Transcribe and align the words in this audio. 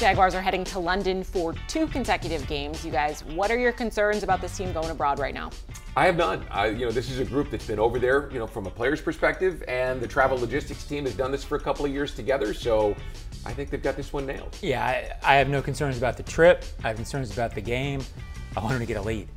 Jaguars 0.00 0.34
are 0.34 0.40
heading 0.40 0.64
to 0.64 0.78
London 0.78 1.22
for 1.22 1.52
two 1.68 1.86
consecutive 1.86 2.46
games. 2.46 2.82
You 2.86 2.90
guys, 2.90 3.22
what 3.22 3.50
are 3.50 3.58
your 3.58 3.70
concerns 3.70 4.22
about 4.22 4.40
this 4.40 4.56
team 4.56 4.72
going 4.72 4.88
abroad 4.88 5.18
right 5.18 5.34
now? 5.34 5.50
I 5.94 6.06
have 6.06 6.16
none. 6.16 6.46
I, 6.50 6.68
you 6.68 6.86
know, 6.86 6.90
this 6.90 7.10
is 7.10 7.18
a 7.18 7.24
group 7.26 7.50
that's 7.50 7.66
been 7.66 7.78
over 7.78 7.98
there, 7.98 8.30
you 8.32 8.38
know, 8.38 8.46
from 8.46 8.66
a 8.66 8.70
player's 8.70 9.02
perspective, 9.02 9.62
and 9.68 10.00
the 10.00 10.08
travel 10.08 10.38
logistics 10.38 10.84
team 10.84 11.04
has 11.04 11.14
done 11.14 11.30
this 11.30 11.44
for 11.44 11.56
a 11.56 11.60
couple 11.60 11.84
of 11.84 11.92
years 11.92 12.14
together. 12.14 12.54
So 12.54 12.96
I 13.44 13.52
think 13.52 13.68
they've 13.68 13.82
got 13.82 13.94
this 13.94 14.10
one 14.10 14.24
nailed. 14.24 14.56
Yeah, 14.62 14.82
I, 14.82 15.34
I 15.34 15.36
have 15.36 15.50
no 15.50 15.60
concerns 15.60 15.98
about 15.98 16.16
the 16.16 16.22
trip. 16.22 16.64
I 16.82 16.88
have 16.88 16.96
concerns 16.96 17.30
about 17.30 17.54
the 17.54 17.60
game. 17.60 18.00
I 18.56 18.60
want 18.60 18.70
them 18.70 18.80
to 18.80 18.86
get 18.86 18.96
a 18.96 19.02
lead. 19.02 19.28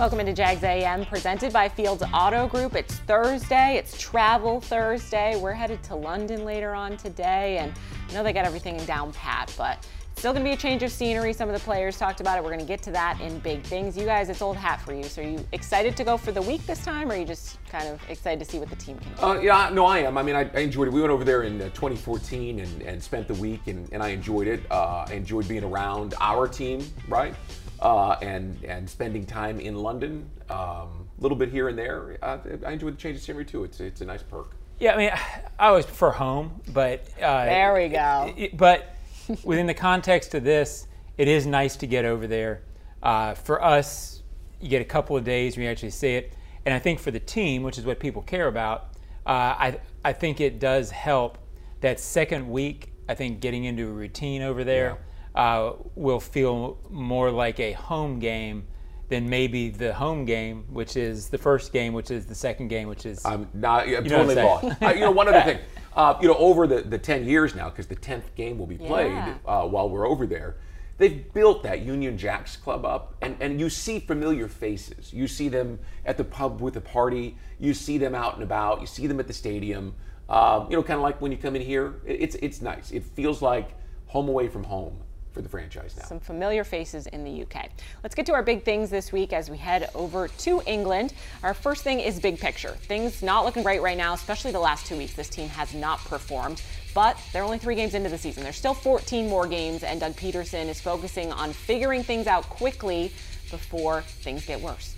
Welcome 0.00 0.20
into 0.20 0.32
Jags 0.32 0.64
AM, 0.64 1.04
presented 1.04 1.52
by 1.52 1.68
Fields 1.68 2.02
Auto 2.14 2.48
Group. 2.48 2.74
It's 2.74 2.94
Thursday, 3.00 3.76
it's 3.76 4.00
Travel 4.00 4.58
Thursday. 4.62 5.38
We're 5.38 5.52
headed 5.52 5.82
to 5.82 5.94
London 5.94 6.46
later 6.46 6.72
on 6.72 6.96
today, 6.96 7.58
and 7.58 7.70
I 8.08 8.14
know 8.14 8.22
they 8.22 8.32
got 8.32 8.46
everything 8.46 8.78
down 8.86 9.12
pat, 9.12 9.54
but 9.58 9.86
still 10.16 10.32
going 10.32 10.42
to 10.42 10.48
be 10.48 10.54
a 10.54 10.56
change 10.56 10.82
of 10.82 10.90
scenery. 10.90 11.34
Some 11.34 11.50
of 11.50 11.54
the 11.54 11.60
players 11.60 11.98
talked 11.98 12.22
about 12.22 12.38
it. 12.38 12.42
We're 12.42 12.48
going 12.48 12.60
to 12.60 12.66
get 12.66 12.80
to 12.84 12.90
that 12.92 13.20
in 13.20 13.40
big 13.40 13.62
things. 13.62 13.94
You 13.94 14.06
guys, 14.06 14.30
it's 14.30 14.40
old 14.40 14.56
hat 14.56 14.80
for 14.80 14.94
you. 14.94 15.02
So 15.02 15.20
are 15.20 15.26
you 15.26 15.46
excited 15.52 15.98
to 15.98 16.04
go 16.04 16.16
for 16.16 16.32
the 16.32 16.40
week 16.40 16.64
this 16.64 16.82
time, 16.82 17.10
or 17.10 17.14
are 17.14 17.18
you 17.18 17.26
just 17.26 17.58
kind 17.68 17.86
of 17.86 18.00
excited 18.08 18.42
to 18.42 18.50
see 18.50 18.58
what 18.58 18.70
the 18.70 18.76
team 18.76 18.98
can 19.00 19.12
do? 19.12 19.22
Uh, 19.22 19.38
yeah, 19.38 19.68
no, 19.70 19.84
I 19.84 19.98
am. 19.98 20.16
I 20.16 20.22
mean, 20.22 20.34
I, 20.34 20.50
I, 20.54 20.60
enjoyed 20.60 20.88
it. 20.88 20.94
We 20.94 21.02
went 21.02 21.12
over 21.12 21.24
there 21.24 21.42
in 21.42 21.60
uh, 21.60 21.64
2014 21.74 22.60
and, 22.60 22.82
and 22.84 23.02
spent 23.02 23.28
the 23.28 23.34
week, 23.34 23.66
and, 23.66 23.86
and 23.92 24.02
I 24.02 24.08
enjoyed 24.08 24.46
it. 24.46 24.62
Uh, 24.70 25.04
I 25.06 25.12
enjoyed 25.12 25.46
being 25.46 25.62
around 25.62 26.14
our 26.22 26.48
team, 26.48 26.82
right? 27.06 27.34
Uh, 27.80 28.16
and 28.20 28.62
and 28.64 28.88
spending 28.88 29.24
time 29.24 29.60
in 29.60 29.74
London, 29.74 30.28
a 30.48 30.58
um, 30.58 31.08
little 31.18 31.36
bit 31.36 31.50
here 31.50 31.68
and 31.68 31.78
there. 31.78 32.18
Uh, 32.22 32.38
I 32.66 32.72
enjoy 32.72 32.90
the 32.90 32.96
change 32.96 33.16
of 33.16 33.22
scenery 33.22 33.44
too. 33.44 33.64
It's 33.64 33.80
it's 33.80 34.00
a 34.00 34.04
nice 34.04 34.22
perk. 34.22 34.56
Yeah, 34.78 34.94
I 34.94 34.96
mean, 34.96 35.10
I 35.58 35.68
always 35.68 35.86
prefer 35.86 36.10
home, 36.10 36.60
but 36.72 37.06
uh, 37.20 37.44
there 37.44 37.74
we 37.74 37.88
go. 37.88 38.32
It, 38.36 38.56
but 38.56 38.96
within 39.44 39.66
the 39.66 39.74
context 39.74 40.34
of 40.34 40.44
this, 40.44 40.86
it 41.18 41.28
is 41.28 41.46
nice 41.46 41.76
to 41.76 41.86
get 41.86 42.04
over 42.04 42.26
there. 42.26 42.62
Uh, 43.02 43.34
for 43.34 43.62
us, 43.62 44.22
you 44.60 44.68
get 44.68 44.82
a 44.82 44.86
couple 44.86 45.16
of 45.16 45.24
days 45.24 45.56
where 45.56 45.64
you 45.64 45.70
actually 45.70 45.90
see 45.90 46.14
it, 46.14 46.34
and 46.64 46.74
I 46.74 46.78
think 46.78 46.98
for 46.98 47.10
the 47.10 47.20
team, 47.20 47.62
which 47.62 47.78
is 47.78 47.84
what 47.84 47.98
people 47.98 48.22
care 48.22 48.46
about, 48.46 48.94
uh, 49.26 49.56
I 49.58 49.80
I 50.04 50.12
think 50.12 50.40
it 50.40 50.58
does 50.58 50.90
help 50.90 51.38
that 51.80 51.98
second 51.98 52.48
week. 52.48 52.92
I 53.08 53.14
think 53.14 53.40
getting 53.40 53.64
into 53.64 53.88
a 53.88 53.92
routine 53.92 54.42
over 54.42 54.64
there. 54.64 54.90
Yeah 54.90 55.06
uh, 55.34 55.72
will 55.94 56.20
feel 56.20 56.78
more 56.90 57.30
like 57.30 57.60
a 57.60 57.72
home 57.72 58.18
game 58.18 58.66
than 59.10 59.28
maybe 59.28 59.70
the 59.70 59.92
home 59.92 60.24
game, 60.24 60.64
which 60.70 60.96
is 60.96 61.28
the 61.28 61.38
first 61.38 61.72
game, 61.72 61.92
which 61.92 62.10
is 62.10 62.26
the 62.26 62.34
second 62.34 62.68
game, 62.68 62.88
which 62.88 63.04
is. 63.04 63.24
I'm 63.26 63.48
not. 63.52 63.86
I'm 63.88 64.04
totally 64.04 64.36
bought. 64.36 64.82
uh, 64.82 64.90
you 64.90 65.00
know, 65.00 65.10
one 65.10 65.28
other 65.28 65.42
thing. 65.42 65.58
Uh, 65.92 66.16
you 66.22 66.28
know, 66.28 66.36
over 66.36 66.68
the, 66.68 66.82
the 66.82 66.96
10 66.96 67.26
years 67.26 67.56
now, 67.56 67.68
because 67.68 67.88
the 67.88 67.96
10th 67.96 68.32
game 68.36 68.58
will 68.58 68.66
be 68.66 68.78
played 68.78 69.10
yeah. 69.10 69.34
uh, 69.44 69.66
while 69.66 69.90
we're 69.90 70.06
over 70.06 70.24
there, 70.24 70.54
they've 70.98 71.32
built 71.34 71.64
that 71.64 71.80
Union 71.80 72.16
Jax 72.16 72.56
club 72.56 72.84
up, 72.84 73.16
and, 73.22 73.36
and 73.40 73.58
you 73.58 73.68
see 73.68 73.98
familiar 73.98 74.46
faces. 74.46 75.12
You 75.12 75.26
see 75.26 75.48
them 75.48 75.80
at 76.06 76.16
the 76.16 76.22
pub 76.22 76.60
with 76.60 76.74
the 76.74 76.80
party, 76.80 77.36
you 77.58 77.74
see 77.74 77.98
them 77.98 78.14
out 78.14 78.34
and 78.34 78.44
about, 78.44 78.80
you 78.80 78.86
see 78.86 79.08
them 79.08 79.18
at 79.18 79.26
the 79.26 79.32
stadium. 79.32 79.96
Uh, 80.28 80.64
you 80.70 80.76
know, 80.76 80.82
kind 80.84 80.98
of 80.98 81.02
like 81.02 81.20
when 81.20 81.32
you 81.32 81.38
come 81.38 81.56
in 81.56 81.62
here, 81.62 81.96
it's, 82.06 82.36
it's 82.36 82.62
nice. 82.62 82.92
It 82.92 83.02
feels 83.02 83.42
like 83.42 83.70
home 84.06 84.28
away 84.28 84.46
from 84.46 84.62
home 84.62 84.96
for 85.32 85.42
the 85.42 85.48
franchise 85.48 85.94
now. 85.96 86.04
Some 86.04 86.20
familiar 86.20 86.64
faces 86.64 87.06
in 87.06 87.24
the 87.24 87.42
UK. 87.42 87.68
Let's 88.02 88.14
get 88.14 88.26
to 88.26 88.32
our 88.32 88.42
big 88.42 88.64
things 88.64 88.90
this 88.90 89.12
week 89.12 89.32
as 89.32 89.50
we 89.50 89.56
head 89.56 89.90
over 89.94 90.28
to 90.28 90.62
England. 90.66 91.14
Our 91.42 91.54
first 91.54 91.84
thing 91.84 92.00
is 92.00 92.18
big 92.18 92.38
picture. 92.38 92.70
Things 92.70 93.22
not 93.22 93.44
looking 93.44 93.62
great 93.62 93.80
right 93.80 93.96
now, 93.96 94.12
especially 94.14 94.52
the 94.52 94.60
last 94.60 94.86
two 94.86 94.96
weeks. 94.96 95.14
This 95.14 95.28
team 95.28 95.48
has 95.50 95.72
not 95.74 95.98
performed, 96.00 96.62
but 96.94 97.16
they're 97.32 97.44
only 97.44 97.58
three 97.58 97.74
games 97.74 97.94
into 97.94 98.08
the 98.08 98.18
season. 98.18 98.42
There's 98.42 98.56
still 98.56 98.74
14 98.74 99.28
more 99.28 99.46
games, 99.46 99.82
and 99.82 100.00
Doug 100.00 100.14
Pederson 100.14 100.66
is 100.66 100.80
focusing 100.80 101.32
on 101.32 101.52
figuring 101.52 102.02
things 102.02 102.26
out 102.26 102.44
quickly 102.44 103.12
before 103.50 104.02
things 104.02 104.44
get 104.46 104.60
worse. 104.60 104.94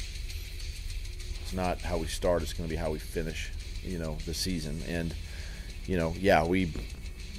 It's 1.42 1.52
not 1.52 1.80
how 1.80 1.98
we 1.98 2.06
start, 2.06 2.42
it's 2.42 2.52
going 2.52 2.68
to 2.68 2.74
be 2.74 2.76
how 2.76 2.90
we 2.90 2.98
finish, 2.98 3.50
you 3.82 3.98
know, 3.98 4.16
the 4.24 4.34
season. 4.34 4.80
And, 4.88 5.14
you 5.86 5.98
know, 5.98 6.14
yeah, 6.18 6.44
we 6.44 6.72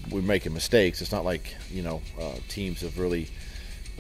we're 0.10 0.22
making 0.22 0.54
mistakes. 0.54 1.02
It's 1.02 1.12
not 1.12 1.26
like 1.26 1.56
you 1.70 1.82
know 1.82 2.02
uh, 2.20 2.36
teams 2.48 2.82
have 2.82 2.98
really 3.00 3.30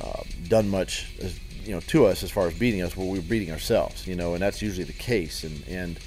uh, 0.02 0.24
done 0.47 0.69
much, 0.69 1.16
as, 1.22 1.40
you 1.64 1.74
know, 1.74 1.80
to 1.81 2.06
us 2.06 2.24
as 2.24 2.31
far 2.31 2.47
as 2.47 2.53
beating 2.53 2.81
us. 2.81 2.97
Well, 2.97 3.08
we're 3.08 3.22
beating 3.22 3.52
ourselves, 3.52 4.08
you 4.08 4.16
know, 4.16 4.34
and 4.34 4.42
that's 4.42 4.62
usually 4.62 4.86
the 4.86 4.94
case. 4.94 5.44
And 5.44 5.63
and 5.68 6.00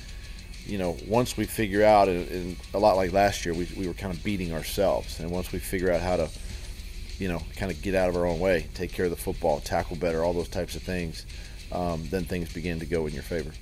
you 0.67 0.79
know, 0.79 0.97
once 1.07 1.37
we 1.37 1.45
figure 1.45 1.85
out, 1.85 2.09
and, 2.09 2.29
and 2.29 2.57
a 2.75 2.79
lot 2.79 2.97
like 2.97 3.13
last 3.13 3.45
year, 3.45 3.55
we 3.55 3.69
we 3.77 3.87
were 3.87 3.95
kind 3.95 4.13
of 4.13 4.23
beating 4.23 4.53
ourselves. 4.53 5.21
And 5.21 5.31
once 5.31 5.53
we 5.53 5.59
figure 5.59 5.93
out 5.93 6.01
how 6.01 6.17
to, 6.17 6.29
you 7.19 7.29
know, 7.29 7.43
kind 7.57 7.71
of 7.71 7.81
get 7.83 7.95
out 7.95 8.09
of 8.09 8.17
our 8.17 8.27
own 8.27 8.41
way, 8.41 8.67
take 8.75 8.93
care 8.93 9.07
of 9.07 9.11
the 9.11 9.17
football, 9.17 9.61
tackle 9.61 9.97
better, 9.97 10.25
all 10.25 10.33
those 10.33 10.49
types 10.49 10.75
of 10.77 10.83
things, 10.83 11.25
um, 11.73 12.07
then 12.11 12.25
things 12.25 12.53
begin 12.53 12.81
to 12.81 12.87
go 12.87 13.07
in 13.07 13.15
your 13.15 13.23
favor 13.23 13.53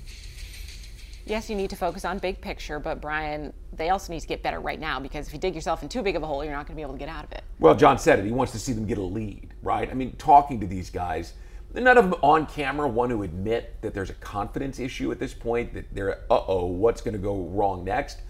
yes, 1.25 1.49
you 1.49 1.55
need 1.55 1.69
to 1.71 1.75
focus 1.75 2.05
on 2.05 2.19
big 2.19 2.39
picture, 2.39 2.79
but 2.79 3.01
Brian, 3.01 3.51
they 3.73 3.89
also 3.89 4.13
need 4.13 4.19
to 4.19 4.27
get 4.27 4.43
better 4.43 4.59
right 4.59 4.79
now 4.79 4.99
because 4.99 5.27
if 5.27 5.33
you 5.33 5.39
dig 5.39 5.55
yourself 5.55 5.83
in 5.83 5.89
too 5.89 6.01
big 6.01 6.15
of 6.15 6.23
a 6.23 6.27
hole, 6.27 6.43
you're 6.43 6.53
not 6.53 6.67
going 6.67 6.75
to 6.75 6.77
be 6.77 6.81
able 6.81 6.93
to 6.93 6.99
get 6.99 7.09
out 7.09 7.23
of 7.23 7.31
it. 7.31 7.43
Well, 7.59 7.75
John 7.75 7.97
said 7.97 8.19
it. 8.19 8.25
He 8.25 8.31
wants 8.31 8.51
to 8.53 8.59
see 8.59 8.73
them 8.73 8.85
get 8.85 8.97
a 8.97 9.03
lead, 9.03 9.53
right? 9.61 9.89
I 9.89 9.93
mean, 9.93 10.15
talking 10.17 10.59
to 10.59 10.67
these 10.67 10.89
guys, 10.89 11.33
none 11.73 11.97
of 11.97 12.09
them 12.09 12.19
on 12.21 12.45
camera 12.45 12.87
want 12.87 13.11
to 13.11 13.23
admit 13.23 13.81
that 13.81 13.93
there's 13.93 14.09
a 14.09 14.15
confidence 14.15 14.79
issue 14.79 15.11
at 15.11 15.19
this 15.19 15.33
point, 15.33 15.73
that 15.73 15.93
they're, 15.93 16.19
uh 16.29 16.43
oh, 16.47 16.65
what's 16.67 17.01
going 17.01 17.15
to 17.15 17.19
go 17.19 17.43
wrong 17.43 17.83
next? 17.83 18.21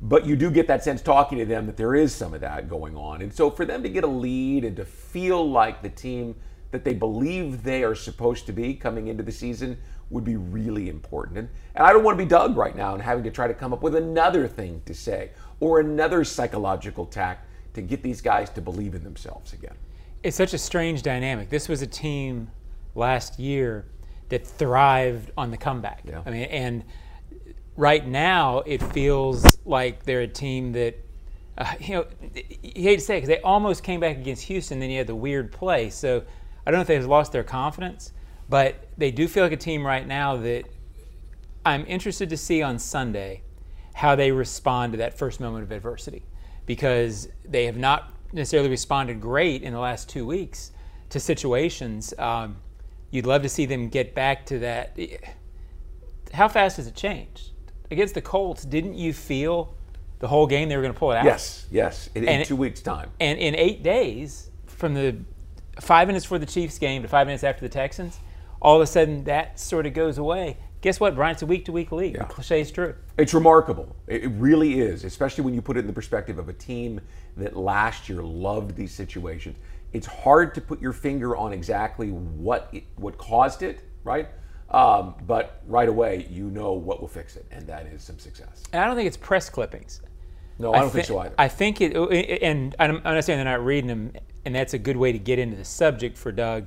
But 0.00 0.26
you 0.26 0.36
do 0.36 0.50
get 0.50 0.68
that 0.68 0.84
sense 0.84 1.00
talking 1.00 1.38
to 1.38 1.46
them 1.46 1.66
that 1.66 1.76
there 1.76 1.94
is 1.94 2.14
some 2.14 2.34
of 2.34 2.42
that 2.42 2.68
going 2.68 2.96
on. 2.96 3.22
And 3.22 3.32
so 3.32 3.50
for 3.50 3.64
them 3.64 3.82
to 3.82 3.88
get 3.88 4.04
a 4.04 4.08
lead 4.08 4.64
and 4.64 4.76
to 4.76 4.84
feel 4.84 5.48
like 5.48 5.82
the 5.82 5.88
team 5.88 6.34
that 6.70 6.84
they 6.84 6.92
believe 6.92 7.62
they 7.62 7.82
are 7.82 7.94
supposed 7.94 8.44
to 8.46 8.52
be 8.52 8.74
coming 8.74 9.06
into 9.08 9.22
the 9.22 9.32
season 9.32 9.78
would 10.10 10.24
be 10.24 10.36
really 10.36 10.88
important. 10.88 11.38
And, 11.38 11.48
and 11.74 11.86
I 11.86 11.92
don't 11.92 12.04
want 12.04 12.18
to 12.18 12.24
be 12.24 12.28
Doug 12.28 12.56
right 12.56 12.76
now 12.76 12.94
and 12.94 13.02
having 13.02 13.24
to 13.24 13.30
try 13.30 13.48
to 13.48 13.54
come 13.54 13.72
up 13.72 13.82
with 13.82 13.94
another 13.94 14.46
thing 14.46 14.82
to 14.86 14.94
say 14.94 15.30
or 15.60 15.80
another 15.80 16.24
psychological 16.24 17.06
tact 17.06 17.46
to 17.74 17.82
get 17.82 18.02
these 18.02 18.20
guys 18.20 18.50
to 18.50 18.60
believe 18.60 18.94
in 18.94 19.02
themselves 19.02 19.52
again. 19.52 19.74
It's 20.22 20.36
such 20.36 20.54
a 20.54 20.58
strange 20.58 21.02
dynamic. 21.02 21.50
This 21.50 21.68
was 21.68 21.82
a 21.82 21.86
team 21.86 22.50
last 22.94 23.38
year 23.38 23.86
that 24.28 24.46
thrived 24.46 25.30
on 25.36 25.50
the 25.50 25.56
comeback. 25.56 26.02
Yeah. 26.04 26.22
I 26.24 26.30
mean, 26.30 26.44
and 26.44 26.84
right 27.76 28.06
now 28.06 28.60
it 28.60 28.82
feels 28.82 29.58
like 29.64 30.04
they're 30.04 30.22
a 30.22 30.28
team 30.28 30.72
that, 30.72 30.96
uh, 31.58 31.74
you 31.80 31.94
know, 31.94 32.06
you 32.34 32.82
hate 32.82 32.98
to 32.98 33.04
say 33.04 33.16
it 33.16 33.18
because 33.18 33.28
they 33.28 33.40
almost 33.40 33.82
came 33.82 34.00
back 34.00 34.16
against 34.16 34.42
Houston, 34.44 34.80
then 34.80 34.90
you 34.90 34.98
had 34.98 35.06
the 35.06 35.14
weird 35.14 35.52
play. 35.52 35.90
So 35.90 36.22
I 36.66 36.70
don't 36.70 36.78
know 36.78 36.82
if 36.82 36.88
they've 36.88 37.06
lost 37.06 37.32
their 37.32 37.44
confidence, 37.44 38.12
but 38.48 38.88
they 38.96 39.10
do 39.10 39.28
feel 39.28 39.42
like 39.42 39.52
a 39.52 39.56
team 39.56 39.84
right 39.84 40.06
now 40.06 40.36
that 40.36 40.64
I'm 41.64 41.84
interested 41.86 42.30
to 42.30 42.36
see 42.36 42.62
on 42.62 42.78
Sunday 42.78 43.42
how 43.94 44.14
they 44.14 44.30
respond 44.30 44.92
to 44.92 44.98
that 44.98 45.18
first 45.18 45.40
moment 45.40 45.64
of 45.64 45.72
adversity 45.72 46.24
because 46.66 47.28
they 47.44 47.64
have 47.64 47.76
not 47.76 48.12
necessarily 48.32 48.68
responded 48.68 49.20
great 49.20 49.62
in 49.62 49.72
the 49.72 49.78
last 49.78 50.08
two 50.08 50.26
weeks 50.26 50.70
to 51.10 51.18
situations. 51.18 52.12
Um, 52.18 52.56
you'd 53.10 53.26
love 53.26 53.42
to 53.42 53.48
see 53.48 53.66
them 53.66 53.88
get 53.88 54.14
back 54.14 54.46
to 54.46 54.58
that. 54.60 54.98
How 56.34 56.48
fast 56.48 56.76
has 56.76 56.86
it 56.86 56.94
changed? 56.94 57.50
Against 57.90 58.14
the 58.14 58.20
Colts, 58.20 58.64
didn't 58.64 58.94
you 58.94 59.12
feel 59.12 59.74
the 60.18 60.28
whole 60.28 60.46
game 60.46 60.68
they 60.68 60.76
were 60.76 60.82
going 60.82 60.94
to 60.94 60.98
pull 60.98 61.12
it 61.12 61.16
out? 61.16 61.24
Yes, 61.24 61.66
yes, 61.70 62.10
in, 62.14 62.28
in 62.28 62.44
two 62.44 62.56
weeks' 62.56 62.82
time. 62.82 63.10
And 63.20 63.38
in 63.38 63.54
eight 63.54 63.82
days, 63.82 64.50
from 64.66 64.94
the 64.94 65.16
five 65.80 66.08
minutes 66.08 66.24
for 66.24 66.38
the 66.38 66.46
Chiefs 66.46 66.78
game 66.78 67.02
to 67.02 67.08
five 67.08 67.26
minutes 67.26 67.44
after 67.44 67.62
the 67.62 67.68
Texans, 67.68 68.18
all 68.60 68.76
of 68.76 68.82
a 68.82 68.86
sudden 68.86 69.24
that 69.24 69.58
sort 69.58 69.86
of 69.86 69.94
goes 69.94 70.18
away. 70.18 70.58
Guess 70.82 71.00
what, 71.00 71.14
Brian? 71.14 71.32
It's 71.32 71.42
a 71.42 71.46
week 71.46 71.64
to 71.64 71.72
week 71.72 71.90
league. 71.90 72.14
Yeah. 72.14 72.24
The 72.24 72.34
cliche 72.34 72.60
is 72.60 72.70
true. 72.70 72.94
It's 73.18 73.34
remarkable. 73.34 73.96
It 74.06 74.30
really 74.32 74.80
is, 74.80 75.04
especially 75.04 75.44
when 75.44 75.54
you 75.54 75.62
put 75.62 75.76
it 75.76 75.80
in 75.80 75.86
the 75.86 75.92
perspective 75.92 76.38
of 76.38 76.48
a 76.48 76.52
team 76.52 77.00
that 77.36 77.56
last 77.56 78.08
year 78.08 78.22
loved 78.22 78.76
these 78.76 78.92
situations. 78.92 79.56
It's 79.92 80.06
hard 80.06 80.54
to 80.54 80.60
put 80.60 80.80
your 80.80 80.92
finger 80.92 81.36
on 81.36 81.52
exactly 81.52 82.10
what 82.10 82.68
it, 82.72 82.84
what 82.96 83.18
caused 83.18 83.62
it, 83.62 83.80
right? 84.04 84.28
Um, 84.70 85.14
but 85.26 85.62
right 85.66 85.88
away, 85.88 86.26
you 86.30 86.50
know 86.50 86.72
what 86.72 87.00
will 87.00 87.08
fix 87.08 87.36
it, 87.36 87.46
and 87.50 87.66
that 87.66 87.86
is 87.86 88.02
some 88.02 88.18
success. 88.18 88.62
And 88.72 88.82
I 88.82 88.86
don't 88.86 88.96
think 88.96 89.06
it's 89.06 89.16
press 89.16 89.48
clippings. 89.48 90.02
No, 90.58 90.72
I 90.72 90.80
don't 90.80 90.88
I 90.88 90.90
think 90.90 91.06
so 91.06 91.18
either. 91.18 91.34
I 91.38 91.48
think 91.48 91.80
it, 91.80 92.42
and 92.42 92.74
I'm 92.78 93.02
not 93.02 93.24
saying 93.24 93.38
they're 93.38 93.44
not 93.44 93.64
reading 93.64 93.88
them, 93.88 94.12
and 94.44 94.54
that's 94.54 94.74
a 94.74 94.78
good 94.78 94.96
way 94.96 95.12
to 95.12 95.18
get 95.18 95.38
into 95.38 95.56
the 95.56 95.64
subject 95.64 96.16
for 96.18 96.32
Doug. 96.32 96.66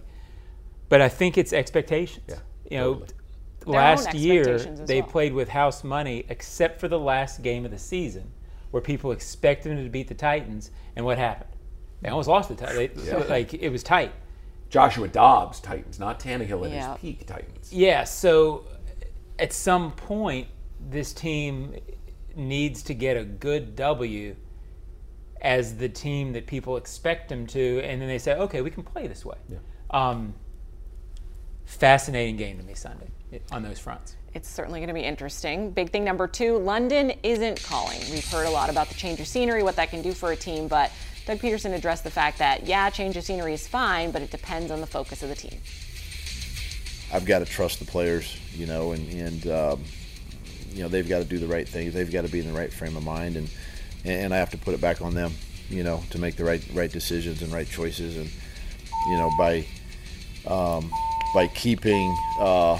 But 0.89 1.01
I 1.01 1.09
think 1.09 1.38
it's 1.38 1.53
expectations. 1.53 2.25
Yeah, 2.27 2.36
you 2.69 2.77
know, 2.77 2.94
totally. 3.59 3.77
last 3.77 4.13
year 4.13 4.57
they 4.57 5.01
well. 5.01 5.09
played 5.09 5.33
with 5.33 5.50
house 5.50 5.83
money, 5.83 6.25
except 6.30 6.80
for 6.80 6.88
the 6.88 7.00
last 7.00 7.41
game 7.41 7.63
of 7.65 7.71
the 7.71 7.80
season, 7.80 8.31
where 8.71 8.81
people 8.81 9.12
expected 9.12 9.71
them 9.71 9.83
to 9.83 9.89
beat 9.89 10.07
the 10.07 10.15
Titans, 10.15 10.71
and 10.95 11.06
what 11.06 11.18
happened? 11.18 11.51
They 12.01 12.09
almost 12.09 12.30
lost 12.30 12.50
the 12.50 12.56
title. 12.56 12.81
Yeah. 13.03 13.24
Like 13.30 13.53
it 13.53 13.69
was 13.69 13.83
tight. 13.83 14.12
Joshua 14.69 15.07
Dobbs 15.07 15.59
Titans, 15.59 16.00
not 16.00 16.19
Tannehill 16.19 16.65
at 16.65 16.71
yeah. 16.71 16.91
his 16.91 17.01
peak 17.01 17.25
Titans. 17.25 17.74
Yeah. 17.74 18.03
So 18.03 18.65
at 19.39 19.53
some 19.53 19.91
point, 19.91 20.47
this 20.89 21.13
team 21.13 21.75
needs 22.36 22.83
to 22.83 22.94
get 22.94 23.18
a 23.18 23.24
good 23.24 23.75
W 23.75 24.36
as 25.41 25.77
the 25.77 25.89
team 25.89 26.33
that 26.33 26.45
people 26.45 26.77
expect 26.77 27.30
them 27.30 27.47
to, 27.47 27.81
and 27.81 28.01
then 28.01 28.07
they 28.07 28.18
say, 28.19 28.33
okay, 28.33 28.62
we 28.62 28.69
can 28.69 28.83
play 28.83 29.07
this 29.07 29.25
way. 29.25 29.38
Yeah. 29.47 29.57
Um, 29.89 30.33
fascinating 31.69 32.36
game 32.36 32.57
to 32.57 32.63
me 32.63 32.74
Sunday 32.74 33.07
on 33.51 33.63
those 33.63 33.80
fronts. 33.80 34.16
It's 34.33 34.50
certainly 34.50 34.80
going 34.80 34.89
to 34.89 34.94
be 34.94 35.01
interesting. 35.01 35.71
Big 35.71 35.92
thing 35.92 36.04
number 36.04 36.27
two 36.27 36.57
London 36.57 37.13
isn't 37.24 37.63
calling. 37.63 38.00
We've 38.12 38.27
heard 38.30 38.48
a 38.48 38.50
lot 38.50 38.69
about 38.69 38.89
the 38.89 38.95
change 38.95 39.19
of 39.19 39.27
scenery, 39.27 39.63
what 39.63 39.75
that 39.75 39.89
can 39.89 40.01
do 40.01 40.13
for 40.13 40.31
a 40.31 40.36
team, 40.36 40.68
but 40.68 40.92
Doug 41.25 41.39
Pederson 41.39 41.74
addressed 41.74 42.04
the 42.04 42.12
fact 42.12 42.39
that, 42.39 42.66
yeah, 42.66 42.89
change 42.89 43.16
of 43.16 43.24
scenery 43.24 43.54
is 43.54 43.68
fine, 43.68 44.12
but 44.12 44.21
it 44.21 44.31
depends 44.31 44.71
on 44.71 44.81
the 44.81 44.88
focus 44.88 45.21
of 45.21 45.30
the 45.30 45.36
team. 45.36 45.60
I've 47.13 47.25
got 47.25 47.39
to 47.39 47.45
trust 47.45 47.80
the 47.80 47.86
players, 47.86 48.36
you 48.54 48.65
know, 48.65 48.92
and, 48.92 49.07
and 49.12 49.48
um, 49.48 49.83
you 50.72 50.83
know, 50.83 50.89
they've 50.89 51.07
got 51.07 51.19
to 51.19 51.25
do 51.25 51.38
the 51.38 51.48
right 51.48 51.68
things. 51.68 51.94
They've 51.94 52.12
got 52.12 52.25
to 52.25 52.31
be 52.31 52.39
in 52.39 52.48
the 52.48 52.57
right 52.57 52.72
frame 52.72 52.95
of 52.98 53.04
mind, 53.04 53.36
and 53.36 53.50
and 54.06 54.33
I 54.33 54.38
have 54.38 54.51
to 54.51 54.57
put 54.57 54.74
it 54.74 54.81
back 54.81 55.01
on 55.01 55.13
them, 55.13 55.33
you 55.69 55.83
know, 55.83 56.04
to 56.12 56.19
make 56.19 56.36
the 56.36 56.45
right 56.45 56.63
right 56.74 56.92
decisions 56.92 57.42
and 57.42 57.51
right 57.51 57.68
choices, 57.68 58.18
and 58.18 58.30
you 59.07 59.18
know, 59.18 59.31
by 59.38 59.65
um, 60.48 60.92
by 61.34 61.48
keeping 61.48 62.16
uh, 62.40 62.80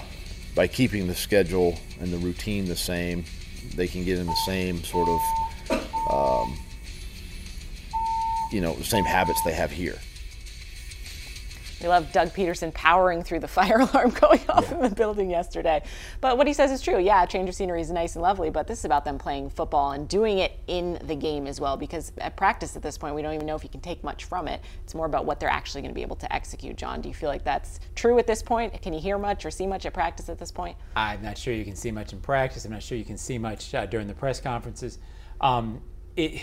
by 0.56 0.68
keeping 0.68 1.08
the 1.08 1.16
schedule 1.16 1.80
and 2.00 2.12
the 2.12 2.18
routine 2.18 2.66
the 2.66 2.76
same, 2.76 3.24
they 3.76 3.88
can 3.88 4.04
get 4.04 4.18
in 4.18 4.26
the 4.26 4.36
same 4.46 4.84
sort 4.84 5.08
of, 5.08 6.12
um, 6.12 6.58
you 8.52 8.62
know, 8.62 8.74
the 8.74 8.84
same 8.84 9.06
habits 9.06 9.42
they 9.44 9.54
have 9.54 9.72
here. 9.72 9.98
We 11.82 11.88
love 11.88 12.12
Doug 12.12 12.30
Pederson 12.30 12.74
powering 12.74 13.24
through 13.24 13.40
the 13.40 13.48
fire 13.60 13.80
alarm 13.80 14.12
going 14.12 14.42
off 14.50 14.68
yeah. 14.70 14.76
in 14.76 14.82
the 14.82 14.96
building 14.96 15.30
yesterday. 15.30 15.84
But 16.22 16.38
what 16.38 16.48
he 16.48 16.54
says 16.54 16.72
is 16.72 16.82
true. 16.82 17.00
Yeah, 17.00 17.26
change 17.26 17.48
of 17.48 17.56
scenery 17.56 17.82
is 17.82 17.90
nice 17.90 18.16
and 18.16 18.22
lovely, 18.22 18.50
but 18.50 18.68
this 18.68 18.80
is 18.80 18.86
about 18.86 19.06
them 19.06 19.18
playing 19.18 19.50
football 19.50 19.92
and 19.92 20.08
doing 20.08 20.40
it 20.40 20.60
in 20.68 21.00
the 21.06 21.16
game 21.16 21.48
as 21.48 21.62
well. 21.62 21.78
Because 21.78 22.12
at 22.18 22.36
practice 22.36 22.76
at 22.76 22.82
this 22.82 22.98
point, 22.98 23.16
we 23.16 23.22
don't 23.22 23.34
even 23.34 23.48
know 23.48 23.56
if 23.56 23.64
you 23.64 23.70
can 23.70 23.82
take 23.82 24.04
much 24.04 24.26
from 24.26 24.48
it. 24.48 24.62
It's 24.84 24.94
more 24.94 25.06
about 25.06 25.26
what 25.26 25.40
they're 25.40 25.50
actually 25.50 25.82
going 25.82 25.92
to 25.92 25.96
be 25.96 26.02
able 26.02 26.18
to 26.18 26.34
execute. 26.34 26.76
John, 26.76 27.02
do 27.02 27.08
you 27.08 27.16
feel 27.16 27.30
like 27.30 27.44
that's 27.44 27.80
true 27.96 28.20
at 28.20 28.28
this 28.28 28.44
point? 28.44 28.82
Can 28.82 28.94
you 28.94 29.00
hear 29.00 29.18
much 29.18 29.46
or 29.46 29.52
see 29.52 29.68
much 29.68 29.86
at 29.86 29.94
practice 29.94 30.30
at 30.30 30.38
this 30.38 30.52
point? 30.52 30.78
I'm 30.96 31.22
not 31.22 31.38
sure 31.38 31.54
you 31.54 31.66
can 31.66 31.76
see 31.76 31.92
much 31.92 32.12
in 32.12 32.20
practice. 32.20 32.66
I'm 32.66 32.72
not 32.72 32.84
sure 32.84 32.98
you 32.98 33.06
can 33.06 33.18
see 33.18 33.38
much 33.38 33.74
uh, 33.74 33.86
during 33.86 34.08
the 34.08 34.14
press 34.14 34.42
conferences. 34.42 35.00
Um, 35.40 35.82
it, 36.18 36.42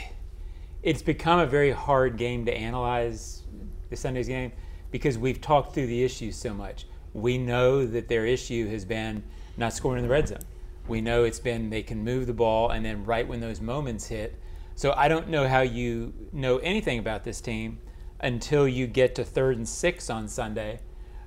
it's 0.82 1.02
become 1.02 1.40
a 1.40 1.46
very 1.46 1.72
hard 1.72 2.16
game 2.16 2.46
to 2.46 2.54
analyze 2.54 3.42
the 3.90 3.96
Sunday's 3.96 4.28
game 4.28 4.52
because 4.96 5.18
we've 5.18 5.42
talked 5.42 5.74
through 5.74 5.86
the 5.86 6.02
issues 6.02 6.36
so 6.36 6.54
much. 6.54 6.86
We 7.12 7.36
know 7.36 7.84
that 7.84 8.08
their 8.08 8.24
issue 8.24 8.66
has 8.70 8.86
been 8.86 9.22
not 9.58 9.74
scoring 9.74 9.98
in 9.98 10.08
the 10.08 10.10
red 10.10 10.26
zone. 10.26 10.40
We 10.88 11.02
know 11.02 11.24
it's 11.24 11.38
been 11.38 11.68
they 11.68 11.82
can 11.82 12.02
move 12.02 12.26
the 12.26 12.32
ball 12.32 12.70
and 12.70 12.82
then 12.82 13.04
right 13.04 13.28
when 13.28 13.40
those 13.40 13.60
moments 13.60 14.06
hit. 14.06 14.40
So 14.74 14.94
I 14.96 15.08
don't 15.08 15.28
know 15.28 15.46
how 15.46 15.60
you 15.60 16.14
know 16.32 16.56
anything 16.58 16.98
about 16.98 17.24
this 17.24 17.42
team 17.42 17.78
until 18.20 18.66
you 18.66 18.86
get 18.86 19.14
to 19.16 19.24
third 19.24 19.58
and 19.58 19.68
six 19.68 20.08
on 20.08 20.28
Sunday 20.28 20.80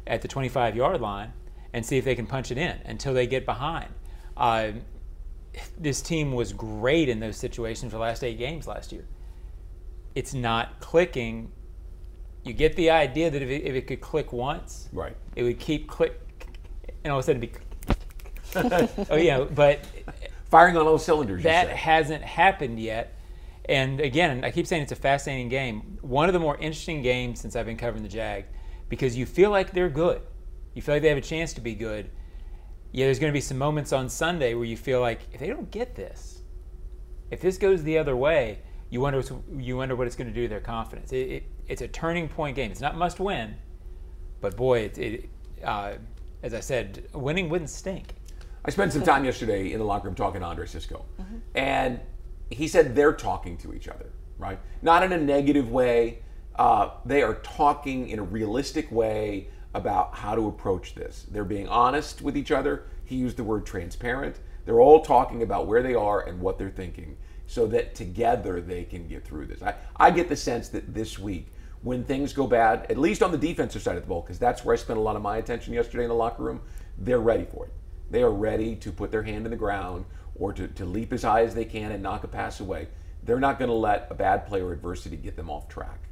at 0.08 0.24
the 0.24 0.28
25 0.28 0.76
yard 0.76 1.00
line 1.00 1.32
and 1.72 1.86
see 1.86 1.98
if 1.98 2.06
they 2.06 2.16
can 2.16 2.26
punch 2.26 2.50
it 2.50 2.58
in 2.58 2.76
until 2.86 3.14
they 3.14 3.28
get 3.28 3.46
behind. 3.46 3.94
Uh, 4.36 4.72
this 5.78 6.02
team 6.02 6.32
was 6.32 6.54
great 6.54 7.08
in 7.08 7.20
those 7.20 7.38
situations 7.38 7.92
for 7.92 7.98
the 7.98 8.02
last 8.02 8.24
eight 8.24 8.40
games 8.40 8.66
last 8.66 8.92
year. 8.92 9.06
It's 10.16 10.34
not 10.34 10.80
clicking 10.80 11.52
you 12.50 12.54
get 12.56 12.76
the 12.76 12.90
idea 12.90 13.30
that 13.30 13.42
if 13.42 13.50
it, 13.50 13.64
if 13.64 13.76
it 13.76 13.88
could 13.88 14.02
click 14.02 14.34
once, 14.34 14.90
right, 14.92 15.16
it 15.36 15.44
would 15.44 15.60
keep 15.60 15.88
click, 15.88 16.20
and 17.04 17.14
all 17.14 17.20
of 17.20 17.24
a 17.24 17.26
sudden 17.26 17.44
it'd 17.44 17.54
be. 17.54 19.06
oh 19.10 19.16
yeah, 19.16 19.44
but 19.44 19.86
firing 20.50 20.76
on 20.76 20.88
all 20.88 20.98
cylinders. 20.98 21.44
That 21.44 21.70
hasn't 21.70 22.24
happened 22.24 22.80
yet. 22.80 23.16
And 23.66 24.02
again, 24.02 24.44
I 24.44 24.50
keep 24.50 24.66
saying 24.66 24.82
it's 24.82 24.92
a 24.92 24.96
fascinating 24.96 25.48
game. 25.48 26.00
One 26.02 26.28
of 26.28 26.34
the 26.34 26.40
more 26.40 26.58
interesting 26.58 27.04
games 27.04 27.40
since 27.40 27.56
I've 27.56 27.68
been 27.68 27.78
covering 27.78 28.02
the 28.02 28.10
Jag, 28.10 28.46
because 28.90 29.16
you 29.16 29.28
feel 29.28 29.52
like 29.52 29.72
they're 29.72 29.90
good. 29.90 30.22
You 30.74 30.82
feel 30.82 30.96
like 30.96 31.04
they 31.04 31.10
have 31.10 31.20
a 31.20 31.22
chance 31.22 31.54
to 31.54 31.62
be 31.62 31.76
good. 31.76 32.10
Yeah, 32.92 33.06
there's 33.06 33.20
going 33.20 33.32
to 33.32 33.38
be 33.38 33.42
some 33.42 33.60
moments 33.60 33.94
on 33.94 34.10
Sunday 34.10 34.56
where 34.56 34.66
you 34.66 34.76
feel 34.76 35.02
like 35.02 35.22
if 35.32 35.40
they 35.40 35.48
don't 35.48 35.70
get 35.70 35.96
this, 35.96 36.42
if 37.30 37.42
this 37.42 37.60
goes 37.60 37.84
the 37.84 38.00
other 38.00 38.16
way, 38.16 38.62
you 38.90 39.02
wonder 39.02 39.22
you 39.56 39.78
wonder 39.78 39.96
what 39.96 40.08
it's 40.08 40.16
going 40.16 40.28
to 40.30 40.34
do 40.34 40.44
to 40.44 40.48
their 40.48 40.60
confidence. 40.60 41.14
It, 41.14 41.30
it, 41.30 41.44
it's 41.70 41.82
a 41.82 41.88
turning 41.88 42.28
point 42.28 42.56
game. 42.56 42.72
It's 42.72 42.82
not 42.82 42.98
must 42.98 43.20
win, 43.20 43.56
but 44.42 44.58
boy, 44.58 44.80
it, 44.80 44.98
it 44.98 45.30
uh, 45.64 45.94
as 46.44 46.54
I 46.54 46.60
said, 46.60 47.08
winning 47.14 47.50
wouldn't 47.50 47.70
stink. 47.70 48.16
I 48.66 48.72
spent 48.72 48.92
some 48.92 49.04
time 49.04 49.24
yesterday 49.24 49.72
in 49.72 49.80
the 49.80 49.86
locker 49.86 50.08
room 50.08 50.16
talking 50.16 50.42
to 50.42 50.48
Andre 50.48 50.66
Cisco, 50.66 51.06
mm-hmm. 51.20 51.38
and 51.56 52.00
he 52.50 52.68
said 52.68 52.96
they're 52.96 53.14
talking 53.14 53.56
to 53.58 53.74
each 53.74 53.88
other, 53.88 54.12
right? 54.38 54.60
Not 54.82 55.04
in 55.04 55.14
a 55.14 55.18
negative 55.18 55.72
way. 55.72 56.20
Uh, 56.56 56.90
they 57.06 57.22
are 57.22 57.36
talking 57.36 58.10
in 58.10 58.20
a 58.20 58.24
realistic 58.24 58.92
way 58.92 59.48
about 59.74 60.16
how 60.16 60.36
to 60.36 60.48
approach 60.48 60.96
this. 60.96 61.26
They're 61.32 61.46
being 61.46 61.68
honest 61.68 62.22
with 62.22 62.36
each 62.36 62.52
other. 62.52 62.86
He 63.06 63.16
used 63.16 63.38
the 63.38 63.44
word 63.44 63.66
transparent. 63.66 64.40
They're 64.66 64.82
all 64.82 65.02
talking 65.02 65.42
about 65.42 65.68
where 65.68 65.82
they 65.82 65.96
are 65.96 66.28
and 66.28 66.42
what 66.42 66.58
they're 66.58 66.70
thinking 66.70 67.18
so 67.48 67.66
that 67.68 67.96
together 67.96 68.62
they 68.62 68.84
can 68.84 69.08
get 69.08 69.26
through 69.26 69.48
this. 69.48 69.64
I, 69.64 69.74
I 69.96 70.12
get 70.12 70.30
the 70.30 70.36
sense 70.36 70.70
that 70.70 70.94
this 70.94 71.18
week, 71.18 71.48
when 71.82 72.04
things 72.04 72.34
go 72.34 72.46
bad, 72.48 72.86
at 72.90 72.98
least 72.98 73.24
on 73.24 73.32
the 73.32 73.38
defensive 73.38 73.82
side 73.82 73.96
of 73.96 74.04
the 74.04 74.08
ball, 74.08 74.22
because 74.22 74.40
that's 74.40 74.66
where 74.66 74.74
I 74.74 74.78
spent 74.78 75.00
a 75.00 75.02
lot 75.02 75.16
of 75.16 75.22
my 75.22 75.38
attention 75.38 75.74
yesterday 75.74 76.04
in 76.04 76.10
the 76.10 76.16
locker 76.16 76.44
room, 76.44 76.62
they're 76.98 77.20
ready 77.20 77.46
for 77.46 77.66
it. 77.66 77.74
They 78.12 78.24
are 78.24 78.32
ready 78.32 78.76
to 78.78 78.92
put 78.92 79.12
their 79.12 79.24
hand 79.24 79.46
in 79.46 79.52
the 79.52 79.58
ground 79.58 80.06
or 80.36 80.54
to, 80.54 80.68
to 80.68 80.86
leap 80.86 81.14
as 81.14 81.24
high 81.24 81.44
as 81.44 81.54
they 81.54 81.66
can 81.66 81.92
and 81.92 82.02
knock 82.02 82.24
a 82.24 82.28
pass 82.28 82.60
away. 82.60 82.88
They're 83.24 83.40
not 83.40 83.60
going 83.60 83.70
to 83.70 83.76
let 83.76 84.08
a 84.10 84.16
bad 84.16 84.48
play 84.48 84.62
or 84.62 84.74
adversity 84.74 85.18
get 85.18 85.36
them 85.36 85.50
off 85.50 85.68
track. 85.68 86.10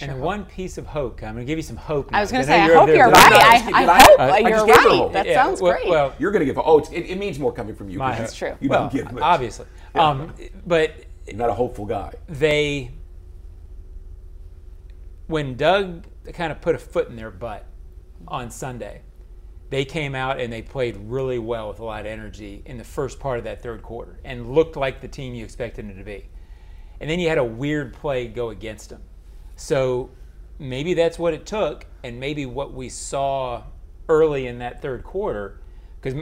And 0.00 0.12
sure 0.12 0.20
one 0.20 0.44
piece 0.44 0.78
of 0.78 0.86
hope. 0.86 1.22
I'm 1.22 1.34
going 1.34 1.44
to 1.44 1.50
give 1.50 1.58
you 1.58 1.62
some 1.62 1.76
hope. 1.76 2.10
Now. 2.10 2.18
I 2.18 2.20
was 2.20 2.30
going 2.30 2.42
to 2.42 2.46
say, 2.46 2.60
I 2.60 2.72
hope 2.72 2.88
you're 2.88 3.10
right. 3.10 3.32
I, 3.32 3.84
I, 3.84 3.92
I, 3.92 4.02
hope 4.02 4.20
uh, 4.20 4.48
you're 4.48 4.66
right. 4.66 5.12
That 5.12 5.26
yeah, 5.26 5.34
sounds 5.34 5.60
well, 5.60 5.72
great. 5.72 5.88
Well, 5.88 6.14
you're 6.18 6.30
going 6.30 6.40
to 6.40 6.46
give. 6.46 6.58
Oh, 6.58 6.78
it, 6.78 6.92
it, 6.92 7.18
means 7.18 7.38
more 7.38 7.52
coming 7.52 7.74
from 7.74 7.90
you. 7.90 7.98
That's 7.98 8.34
true. 8.34 8.56
You 8.60 8.68
well, 8.68 8.88
don't 8.88 8.92
give 8.92 9.12
much. 9.12 9.22
Obviously, 9.22 9.66
yeah. 9.94 10.08
um, 10.08 10.32
but 10.66 11.04
you're 11.26 11.36
not 11.36 11.50
a 11.50 11.54
hopeful 11.54 11.84
guy. 11.84 12.14
They, 12.28 12.92
when 15.30 15.56
Doug 15.56 16.06
kind 16.32 16.50
of 16.50 16.60
put 16.60 16.74
a 16.74 16.78
foot 16.78 17.08
in 17.08 17.16
their 17.16 17.30
butt 17.30 17.64
on 18.26 18.50
Sunday, 18.50 19.02
they 19.70 19.84
came 19.84 20.16
out 20.16 20.40
and 20.40 20.52
they 20.52 20.60
played 20.60 20.96
really 20.96 21.38
well 21.38 21.68
with 21.68 21.78
a 21.78 21.84
lot 21.84 22.00
of 22.00 22.06
energy 22.06 22.62
in 22.66 22.76
the 22.76 22.84
first 22.84 23.20
part 23.20 23.38
of 23.38 23.44
that 23.44 23.62
third 23.62 23.82
quarter 23.82 24.18
and 24.24 24.52
looked 24.52 24.76
like 24.76 25.00
the 25.00 25.08
team 25.08 25.32
you 25.32 25.44
expected 25.44 25.88
them 25.88 25.96
to 25.96 26.04
be. 26.04 26.26
And 27.00 27.08
then 27.08 27.20
you 27.20 27.28
had 27.28 27.38
a 27.38 27.44
weird 27.44 27.94
play 27.94 28.26
go 28.26 28.50
against 28.50 28.90
them. 28.90 29.02
So 29.54 30.10
maybe 30.58 30.94
that's 30.94 31.18
what 31.18 31.32
it 31.32 31.46
took, 31.46 31.86
and 32.02 32.18
maybe 32.18 32.44
what 32.46 32.74
we 32.74 32.88
saw 32.88 33.62
early 34.08 34.48
in 34.48 34.58
that 34.58 34.82
third 34.82 35.04
quarter, 35.04 35.60
because 36.00 36.20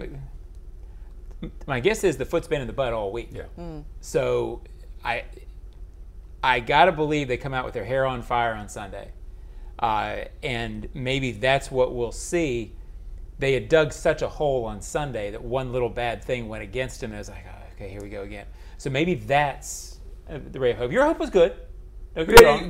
my 1.67 1.81
guess 1.81 2.05
is 2.05 2.19
the 2.19 2.27
foot's 2.27 2.47
been 2.47 2.61
in 2.61 2.67
the 2.67 2.73
butt 2.73 2.93
all 2.93 3.11
week. 3.11 3.31
Yeah. 3.33 3.45
Mm. 3.59 3.85
So 4.01 4.61
I 5.03 5.25
I 6.43 6.61
gotta 6.61 6.93
believe 6.93 7.29
they 7.29 7.37
come 7.37 7.55
out 7.55 7.65
with 7.65 7.75
their 7.75 7.85
hair 7.85 8.07
on 8.07 8.23
fire 8.23 8.55
on 8.55 8.69
Sunday, 8.69 9.11
uh, 9.79 10.25
and 10.43 10.89
maybe 10.95 11.33
that's 11.33 11.71
what 11.71 11.95
we'll 11.95 12.13
see. 12.13 12.75
They 13.39 13.55
had 13.55 13.69
dug 13.69 13.93
such 13.93 14.23
a 14.23 14.29
hole 14.29 14.65
on 14.65 14.81
Sunday 14.81 15.31
that 15.31 15.43
one 15.43 15.73
little 15.73 15.89
bad 15.89 16.23
thing 16.23 16.49
went 16.49 16.63
against 16.63 17.01
them, 17.01 17.11
and 17.11 17.17
it 17.17 17.19
was 17.19 17.29
like, 17.29 17.45
oh, 17.49 17.73
okay, 17.75 17.89
here 17.89 18.01
we 18.03 18.09
go 18.09 18.23
again. 18.23 18.47
So 18.79 18.91
maybe 18.91 19.15
that's 19.15 19.99
uh, 20.29 20.39
the 20.51 20.61
ray 20.61 20.73
of 20.73 20.79
hope. 20.79 20.93
Your 20.93 21.05
hope 21.05 21.19
was 21.19 21.31
good. 21.31 21.55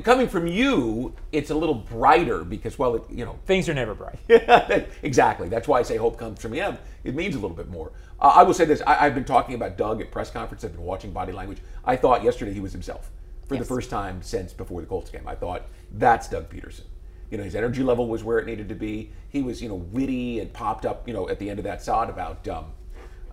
Coming 0.03 0.27
from 0.27 0.45
you, 0.45 1.13
it's 1.31 1.49
a 1.49 1.55
little 1.55 1.73
brighter 1.73 2.43
because, 2.43 2.77
well, 2.77 2.95
it, 2.95 3.03
you 3.09 3.25
know, 3.25 3.39
things 3.45 3.67
are 3.69 3.73
never 3.73 3.95
bright. 3.95 4.19
Exactly. 5.01 5.47
That's 5.49 5.67
why 5.67 5.79
I 5.79 5.83
say 5.83 5.97
hope 5.97 6.17
comes 6.19 6.41
from 6.41 6.53
him. 6.53 6.77
It 7.03 7.15
means 7.15 7.35
a 7.35 7.39
little 7.39 7.55
bit 7.55 7.67
more. 7.67 7.91
Uh, 8.19 8.33
I 8.35 8.43
will 8.43 8.53
say 8.53 8.65
this: 8.65 8.81
I, 8.85 8.95
have 8.95 9.15
been 9.15 9.25
talking 9.25 9.55
about 9.55 9.77
Doug 9.77 10.01
at 10.01 10.11
press 10.11 10.29
conference. 10.29 10.63
I've 10.63 10.73
been 10.73 10.83
watching 10.83 11.11
body 11.11 11.31
language. 11.31 11.59
I 11.85 11.95
thought 11.95 12.23
yesterday 12.23 12.53
he 12.53 12.59
was 12.59 12.71
himself 12.71 13.09
for 13.49 13.55
yes. 13.55 13.63
the 13.63 13.67
first 13.67 13.89
time 13.89 14.21
since 14.21 14.53
before 14.53 14.79
the 14.79 14.87
Colts 14.87 15.09
game. 15.09 15.27
I 15.27 15.33
thought 15.33 15.63
that's 15.93 16.29
Doug 16.29 16.49
Pederson. 16.49 16.83
You 17.31 17.39
know, 17.39 17.43
his 17.43 17.55
energy 17.55 17.83
level 17.83 18.07
was 18.07 18.23
where 18.23 18.37
it 18.37 18.45
needed 18.45 18.69
to 18.69 18.75
be. 18.75 19.11
He 19.29 19.41
was, 19.41 19.61
you 19.61 19.67
know, 19.67 19.75
witty 19.75 20.39
and 20.39 20.53
popped 20.53 20.85
up, 20.85 21.07
you 21.07 21.13
know, 21.13 21.27
at 21.29 21.39
the 21.39 21.49
end 21.49 21.57
of 21.59 21.65
that 21.65 21.81
sod 21.81 22.09
about 22.09 22.47
um, 22.47 22.65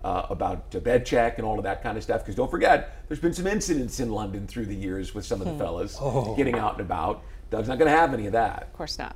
uh, 0.03 0.25
about 0.29 0.83
bed 0.83 1.05
check 1.05 1.37
and 1.37 1.45
all 1.45 1.57
of 1.57 1.63
that 1.63 1.83
kind 1.83 1.97
of 1.97 2.03
stuff. 2.03 2.21
Because 2.21 2.35
don't 2.35 2.49
forget, 2.49 3.03
there's 3.07 3.19
been 3.19 3.33
some 3.33 3.45
incidents 3.45 3.99
in 3.99 4.11
London 4.11 4.47
through 4.47 4.65
the 4.65 4.75
years 4.75 5.13
with 5.13 5.25
some 5.25 5.39
of 5.39 5.45
the 5.45 5.53
hmm. 5.53 5.59
fellas 5.59 5.97
oh. 6.01 6.35
getting 6.35 6.57
out 6.57 6.73
and 6.73 6.81
about. 6.81 7.23
Doug's 7.51 7.67
not 7.67 7.77
going 7.77 7.89
to 7.89 7.97
have 7.97 8.13
any 8.13 8.25
of 8.25 8.33
that. 8.33 8.63
Of 8.63 8.73
course 8.73 8.97
not. 8.97 9.15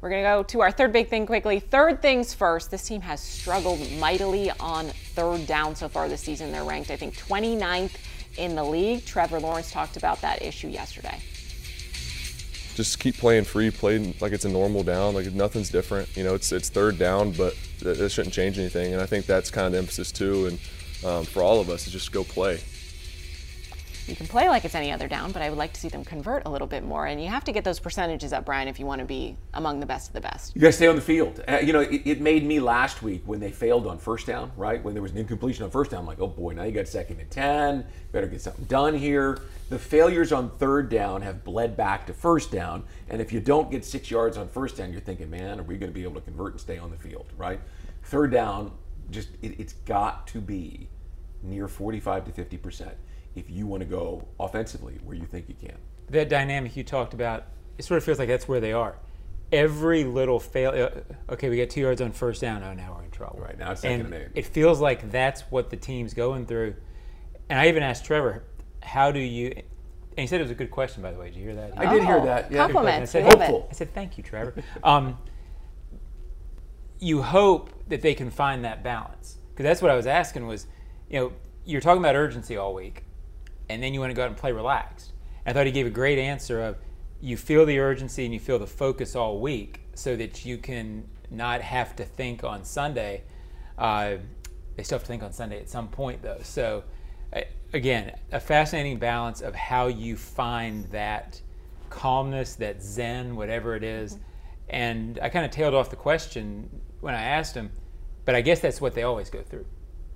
We're 0.00 0.10
going 0.10 0.22
to 0.24 0.28
go 0.28 0.42
to 0.42 0.60
our 0.60 0.70
third 0.70 0.92
big 0.92 1.08
thing 1.08 1.26
quickly. 1.26 1.60
Third 1.60 2.00
things 2.00 2.32
first. 2.34 2.70
This 2.70 2.86
team 2.86 3.02
has 3.02 3.20
struggled 3.20 3.80
mightily 3.92 4.50
on 4.60 4.86
third 5.14 5.46
down 5.46 5.74
so 5.74 5.88
far 5.88 6.08
this 6.08 6.20
season. 6.20 6.52
They're 6.52 6.64
ranked, 6.64 6.90
I 6.90 6.96
think, 6.96 7.16
29th 7.16 7.92
in 8.38 8.54
the 8.54 8.64
league. 8.64 9.04
Trevor 9.04 9.40
Lawrence 9.40 9.70
talked 9.70 9.96
about 9.96 10.20
that 10.20 10.42
issue 10.42 10.68
yesterday. 10.68 11.18
just 12.74 12.98
keep 13.00 13.16
playing 13.16 13.44
free, 13.44 13.70
play 13.70 14.14
like 14.20 14.32
it's 14.32 14.44
a 14.44 14.48
normal 14.48 14.82
down, 14.82 15.14
like 15.14 15.32
nothing's 15.32 15.70
different. 15.70 16.14
You 16.16 16.24
know, 16.24 16.34
it's 16.34 16.52
it's 16.52 16.68
third 16.68 16.98
down, 16.98 17.32
but 17.32 17.56
it 17.80 18.10
shouldn't 18.10 18.34
change 18.34 18.58
anything. 18.58 18.92
And 18.92 19.02
I 19.02 19.06
think 19.06 19.26
that's 19.26 19.50
kind 19.50 19.66
of 19.66 19.74
emphasis 19.74 20.12
too. 20.12 20.46
And 20.46 20.58
um, 21.04 21.24
for 21.24 21.42
all 21.42 21.60
of 21.60 21.70
us, 21.70 21.86
is 21.86 21.92
just 21.92 22.12
go 22.12 22.24
play 22.24 22.60
you 24.08 24.14
can 24.14 24.26
play 24.26 24.48
like 24.48 24.64
it's 24.64 24.74
any 24.74 24.92
other 24.92 25.08
down, 25.08 25.32
but 25.32 25.42
I 25.42 25.48
would 25.48 25.58
like 25.58 25.72
to 25.72 25.80
see 25.80 25.88
them 25.88 26.04
convert 26.04 26.46
a 26.46 26.50
little 26.50 26.66
bit 26.66 26.84
more. 26.84 27.06
And 27.06 27.20
you 27.20 27.28
have 27.28 27.44
to 27.44 27.52
get 27.52 27.64
those 27.64 27.80
percentages 27.80 28.32
up, 28.32 28.44
Brian, 28.44 28.68
if 28.68 28.78
you 28.78 28.86
want 28.86 29.00
to 29.00 29.04
be 29.04 29.36
among 29.54 29.80
the 29.80 29.86
best 29.86 30.08
of 30.08 30.14
the 30.14 30.20
best. 30.20 30.54
You 30.54 30.60
got 30.60 30.68
to 30.68 30.72
stay 30.72 30.86
on 30.86 30.96
the 30.96 31.02
field. 31.02 31.42
Uh, 31.48 31.58
you 31.58 31.72
know, 31.72 31.80
it, 31.80 32.02
it, 32.04 32.20
made 32.20 32.44
me 32.44 32.60
last 32.60 33.02
week 33.02 33.22
when 33.26 33.40
they 33.40 33.50
failed 33.50 33.86
on 33.86 33.98
first 33.98 34.26
down, 34.26 34.52
right? 34.56 34.82
When 34.82 34.94
there 34.94 35.02
was 35.02 35.12
an 35.12 35.18
incompletion 35.18 35.64
on 35.64 35.70
first 35.70 35.90
down, 35.90 36.00
I'm 36.00 36.06
like, 36.06 36.20
oh 36.20 36.28
boy, 36.28 36.52
now 36.52 36.64
you 36.64 36.72
got 36.72 36.88
second 36.88 37.20
and 37.20 37.30
10. 37.30 37.84
Better 38.12 38.26
get 38.26 38.40
something 38.40 38.64
done 38.66 38.94
here. 38.94 39.40
The 39.68 39.78
failures 39.78 40.32
on 40.32 40.50
third 40.50 40.88
down 40.88 41.22
have 41.22 41.44
bled 41.44 41.76
back 41.76 42.06
to 42.06 42.12
first 42.12 42.52
down. 42.52 42.84
And 43.08 43.20
if 43.20 43.32
you 43.32 43.40
don't 43.40 43.70
get 43.70 43.84
six 43.84 44.10
yards 44.10 44.36
on 44.36 44.48
first 44.48 44.76
down, 44.76 44.92
you're 44.92 45.00
thinking, 45.00 45.30
man, 45.30 45.58
are 45.60 45.64
we 45.64 45.76
going 45.76 45.90
to 45.90 45.94
be 45.94 46.04
able 46.04 46.14
to 46.14 46.20
convert 46.20 46.52
and 46.52 46.60
stay 46.60 46.78
on 46.78 46.90
the 46.90 46.96
field, 46.96 47.26
right? 47.36 47.60
Third 48.04 48.30
down, 48.30 48.72
just 49.10 49.30
it, 49.42 49.58
it's 49.58 49.72
got 49.72 50.26
to 50.28 50.40
be 50.40 50.88
near 51.42 51.68
45 51.68 52.24
to 52.24 52.32
50 52.32 52.56
percent 52.56 52.96
if 53.36 53.50
you 53.50 53.66
want 53.66 53.82
to 53.82 53.86
go 53.86 54.26
offensively 54.40 54.98
where 55.04 55.16
you 55.16 55.26
think 55.26 55.48
you 55.48 55.54
can. 55.54 55.76
That 56.08 56.28
dynamic 56.28 56.76
you 56.76 56.82
talked 56.82 57.14
about, 57.14 57.44
it 57.78 57.84
sort 57.84 57.98
of 57.98 58.04
feels 58.04 58.18
like 58.18 58.28
that's 58.28 58.48
where 58.48 58.60
they 58.60 58.72
are. 58.72 58.96
Every 59.52 60.02
little 60.02 60.40
fail, 60.40 60.70
uh, 60.70 61.32
okay, 61.34 61.48
we 61.48 61.56
got 61.56 61.70
two 61.70 61.82
yards 61.82 62.00
on 62.00 62.10
first 62.10 62.40
down. 62.40 62.64
Oh, 62.64 62.72
now 62.72 62.96
we're 62.96 63.04
in 63.04 63.10
trouble. 63.10 63.38
Right 63.38 63.56
now, 63.56 63.72
it's 63.72 63.82
second 63.82 64.06
and, 64.06 64.14
and 64.14 64.24
eight. 64.24 64.30
It 64.34 64.46
feels 64.46 64.80
like 64.80 65.12
that's 65.12 65.42
what 65.42 65.70
the 65.70 65.76
team's 65.76 66.14
going 66.14 66.46
through. 66.46 66.74
And 67.48 67.58
I 67.58 67.68
even 67.68 67.82
asked 67.84 68.04
Trevor, 68.04 68.42
how 68.82 69.12
do 69.12 69.20
you? 69.20 69.52
And 69.54 70.22
he 70.22 70.26
said 70.26 70.40
it 70.40 70.44
was 70.44 70.50
a 70.50 70.56
good 70.56 70.70
question, 70.70 71.02
by 71.02 71.12
the 71.12 71.18
way. 71.18 71.26
Did 71.26 71.36
you 71.36 71.44
hear 71.44 71.54
that? 71.56 71.78
I 71.78 71.92
did 71.92 72.02
hear 72.02 72.20
that. 72.24 72.50
Yeah. 72.50 72.64
Compliments. 72.64 73.14
I 73.14 73.20
said, 73.20 73.24
hopeful. 73.24 73.68
I 73.70 73.74
said, 73.74 73.92
thank 73.94 74.16
you, 74.16 74.24
Trevor. 74.24 74.54
Um, 74.82 75.18
you 76.98 77.22
hope 77.22 77.70
that 77.88 78.00
they 78.00 78.14
can 78.14 78.30
find 78.30 78.64
that 78.64 78.82
balance 78.82 79.36
because 79.50 79.64
that's 79.64 79.82
what 79.82 79.90
I 79.90 79.94
was 79.94 80.06
asking 80.06 80.46
was, 80.46 80.66
you 81.10 81.20
know, 81.20 81.32
you're 81.64 81.82
talking 81.82 82.00
about 82.00 82.14
urgency 82.14 82.56
all 82.56 82.72
week 82.74 83.04
and 83.68 83.82
then 83.82 83.94
you 83.94 84.00
want 84.00 84.10
to 84.10 84.14
go 84.14 84.22
out 84.22 84.28
and 84.28 84.36
play 84.36 84.52
relaxed. 84.52 85.12
I 85.44 85.52
thought 85.52 85.66
he 85.66 85.72
gave 85.72 85.86
a 85.86 85.90
great 85.90 86.18
answer 86.18 86.62
of 86.62 86.76
you 87.20 87.36
feel 87.36 87.64
the 87.64 87.78
urgency 87.78 88.24
and 88.24 88.34
you 88.34 88.40
feel 88.40 88.58
the 88.58 88.66
focus 88.66 89.16
all 89.16 89.40
week 89.40 89.80
so 89.94 90.16
that 90.16 90.44
you 90.44 90.58
can 90.58 91.08
not 91.30 91.60
have 91.60 91.96
to 91.96 92.04
think 92.04 92.44
on 92.44 92.64
Sunday. 92.64 93.22
Uh, 93.78 94.16
they 94.76 94.82
still 94.82 94.98
have 94.98 95.04
to 95.04 95.08
think 95.08 95.22
on 95.22 95.32
Sunday 95.32 95.58
at 95.58 95.68
some 95.68 95.88
point, 95.88 96.22
though. 96.22 96.40
So, 96.42 96.84
again, 97.72 98.16
a 98.32 98.40
fascinating 98.40 98.98
balance 98.98 99.40
of 99.40 99.54
how 99.54 99.86
you 99.86 100.16
find 100.16 100.84
that 100.86 101.40
calmness, 101.88 102.56
that 102.56 102.82
zen, 102.82 103.36
whatever 103.36 103.74
it 103.74 103.82
is. 103.82 104.18
And 104.68 105.18
I 105.22 105.28
kind 105.28 105.44
of 105.44 105.50
tailed 105.50 105.74
off 105.74 105.90
the 105.90 105.96
question 105.96 106.68
when 107.00 107.14
I 107.14 107.22
asked 107.22 107.54
him, 107.54 107.70
but 108.24 108.34
I 108.34 108.40
guess 108.40 108.60
that's 108.60 108.80
what 108.80 108.94
they 108.94 109.04
always 109.04 109.30
go 109.30 109.42
through 109.42 109.64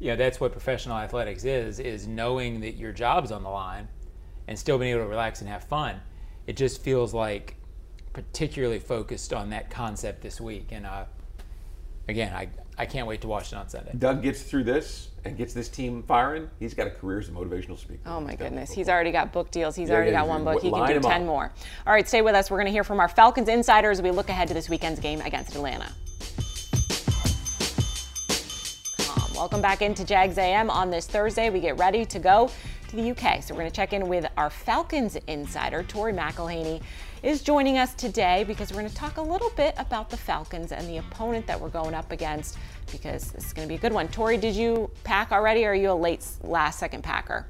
you 0.01 0.09
know 0.09 0.17
that's 0.17 0.41
what 0.41 0.51
professional 0.51 0.97
athletics 0.97 1.45
is 1.45 1.79
is 1.79 2.09
knowing 2.09 2.61
that 2.61 2.73
your 2.73 2.91
job's 2.91 3.31
on 3.31 3.43
the 3.43 3.51
line 3.51 3.87
and 4.49 4.59
still 4.59 4.79
being 4.79 4.93
able 4.93 5.05
to 5.05 5.09
relax 5.09 5.41
and 5.43 5.49
have 5.49 5.63
fun. 5.65 6.01
It 6.47 6.57
just 6.57 6.83
feels 6.83 7.15
like 7.15 7.57
particularly 8.13 8.81
focused 8.81 9.33
on 9.33 9.51
that 9.51 9.71
concept 9.71 10.23
this 10.23 10.41
week. 10.41 10.69
And 10.73 10.87
uh, 10.87 11.05
again 12.09 12.33
I, 12.35 12.49
I 12.79 12.87
can't 12.87 13.07
wait 13.07 13.21
to 13.21 13.29
watch 13.29 13.53
it 13.53 13.57
on 13.57 13.69
sunday. 13.69 13.93
Doug 13.97 14.23
gets 14.23 14.43
through 14.43 14.65
this 14.65 15.11
and 15.27 15.37
gets 15.37 15.53
this 15.53 15.69
team 15.69 16.03
firing. 16.03 16.49
He's 16.59 16.73
got 16.73 16.87
a 16.87 16.91
career 16.91 17.19
as 17.19 17.29
a 17.29 17.33
motivational 17.33 17.79
speaker. 17.79 18.01
Oh 18.07 18.21
my 18.23 18.35
goodness. 18.35 18.73
he's 18.73 18.89
already 18.89 19.13
got 19.13 19.33
book 19.33 19.51
deals. 19.51 19.77
He's 19.77 19.91
yeah, 19.91 19.97
already 19.97 20.13
got 20.13 20.27
one 20.27 20.45
book. 20.45 20.63
He 20.63 20.71
can 20.71 20.87
do 20.87 20.99
10 20.99 21.05
up. 21.05 21.27
more. 21.27 21.53
All 21.87 21.93
right 21.93 22.09
stay 22.09 22.23
with 22.23 22.35
us. 22.35 22.51
We're 22.51 22.57
going 22.57 22.67
to 22.67 22.73
hear 22.73 22.85
from 22.85 23.01
our 23.01 23.09
falcons 23.09 23.51
insiders. 23.51 23.99
As 23.99 24.03
we 24.03 24.11
look 24.11 24.31
ahead 24.31 24.49
to 24.49 24.55
this 24.55 24.71
weekend's 24.71 24.99
game 24.99 25.21
against 25.21 25.55
atlanta 25.55 25.93
Welcome 29.41 29.63
back 29.63 29.81
into 29.81 30.05
Jags 30.05 30.37
AM 30.37 30.69
on 30.69 30.91
this 30.91 31.07
Thursday. 31.07 31.49
We 31.49 31.61
get 31.61 31.79
ready 31.79 32.05
to 32.05 32.19
go 32.19 32.51
to 32.89 32.95
the 32.95 33.11
UK. 33.13 33.43
So 33.43 33.55
we're 33.55 33.61
going 33.61 33.71
to 33.71 33.75
check 33.75 33.95
in 33.95 34.07
with 34.07 34.27
our 34.37 34.51
Falcons 34.51 35.17
insider, 35.29 35.83
Tori 35.83 36.13
McElhaney, 36.13 36.83
is 37.23 37.43
joining 37.43 37.79
us 37.79 37.95
today 37.95 38.45
because 38.45 38.71
we're 38.71 38.81
going 38.81 38.91
to 38.91 38.95
talk 38.95 39.17
a 39.17 39.23
little 39.23 39.49
bit 39.57 39.73
about 39.79 40.11
the 40.11 40.17
Falcons 40.19 40.73
and 40.73 40.87
the 40.87 40.99
opponent 40.99 41.47
that 41.47 41.59
we're 41.59 41.71
going 41.71 41.95
up 41.95 42.13
against 42.13 42.59
because 42.93 43.31
this 43.33 43.47
is 43.47 43.55
going 43.55 43.67
to 43.67 43.73
be 43.73 43.77
a 43.77 43.81
good 43.81 43.95
one. 43.95 44.09
Tori, 44.09 44.37
did 44.37 44.55
you 44.55 44.91
pack 45.05 45.33
already 45.33 45.65
or 45.65 45.71
are 45.71 45.75
you 45.75 45.91
a 45.91 45.95
late 45.95 46.23
last 46.43 46.79
second 46.79 47.03
packer? 47.03 47.47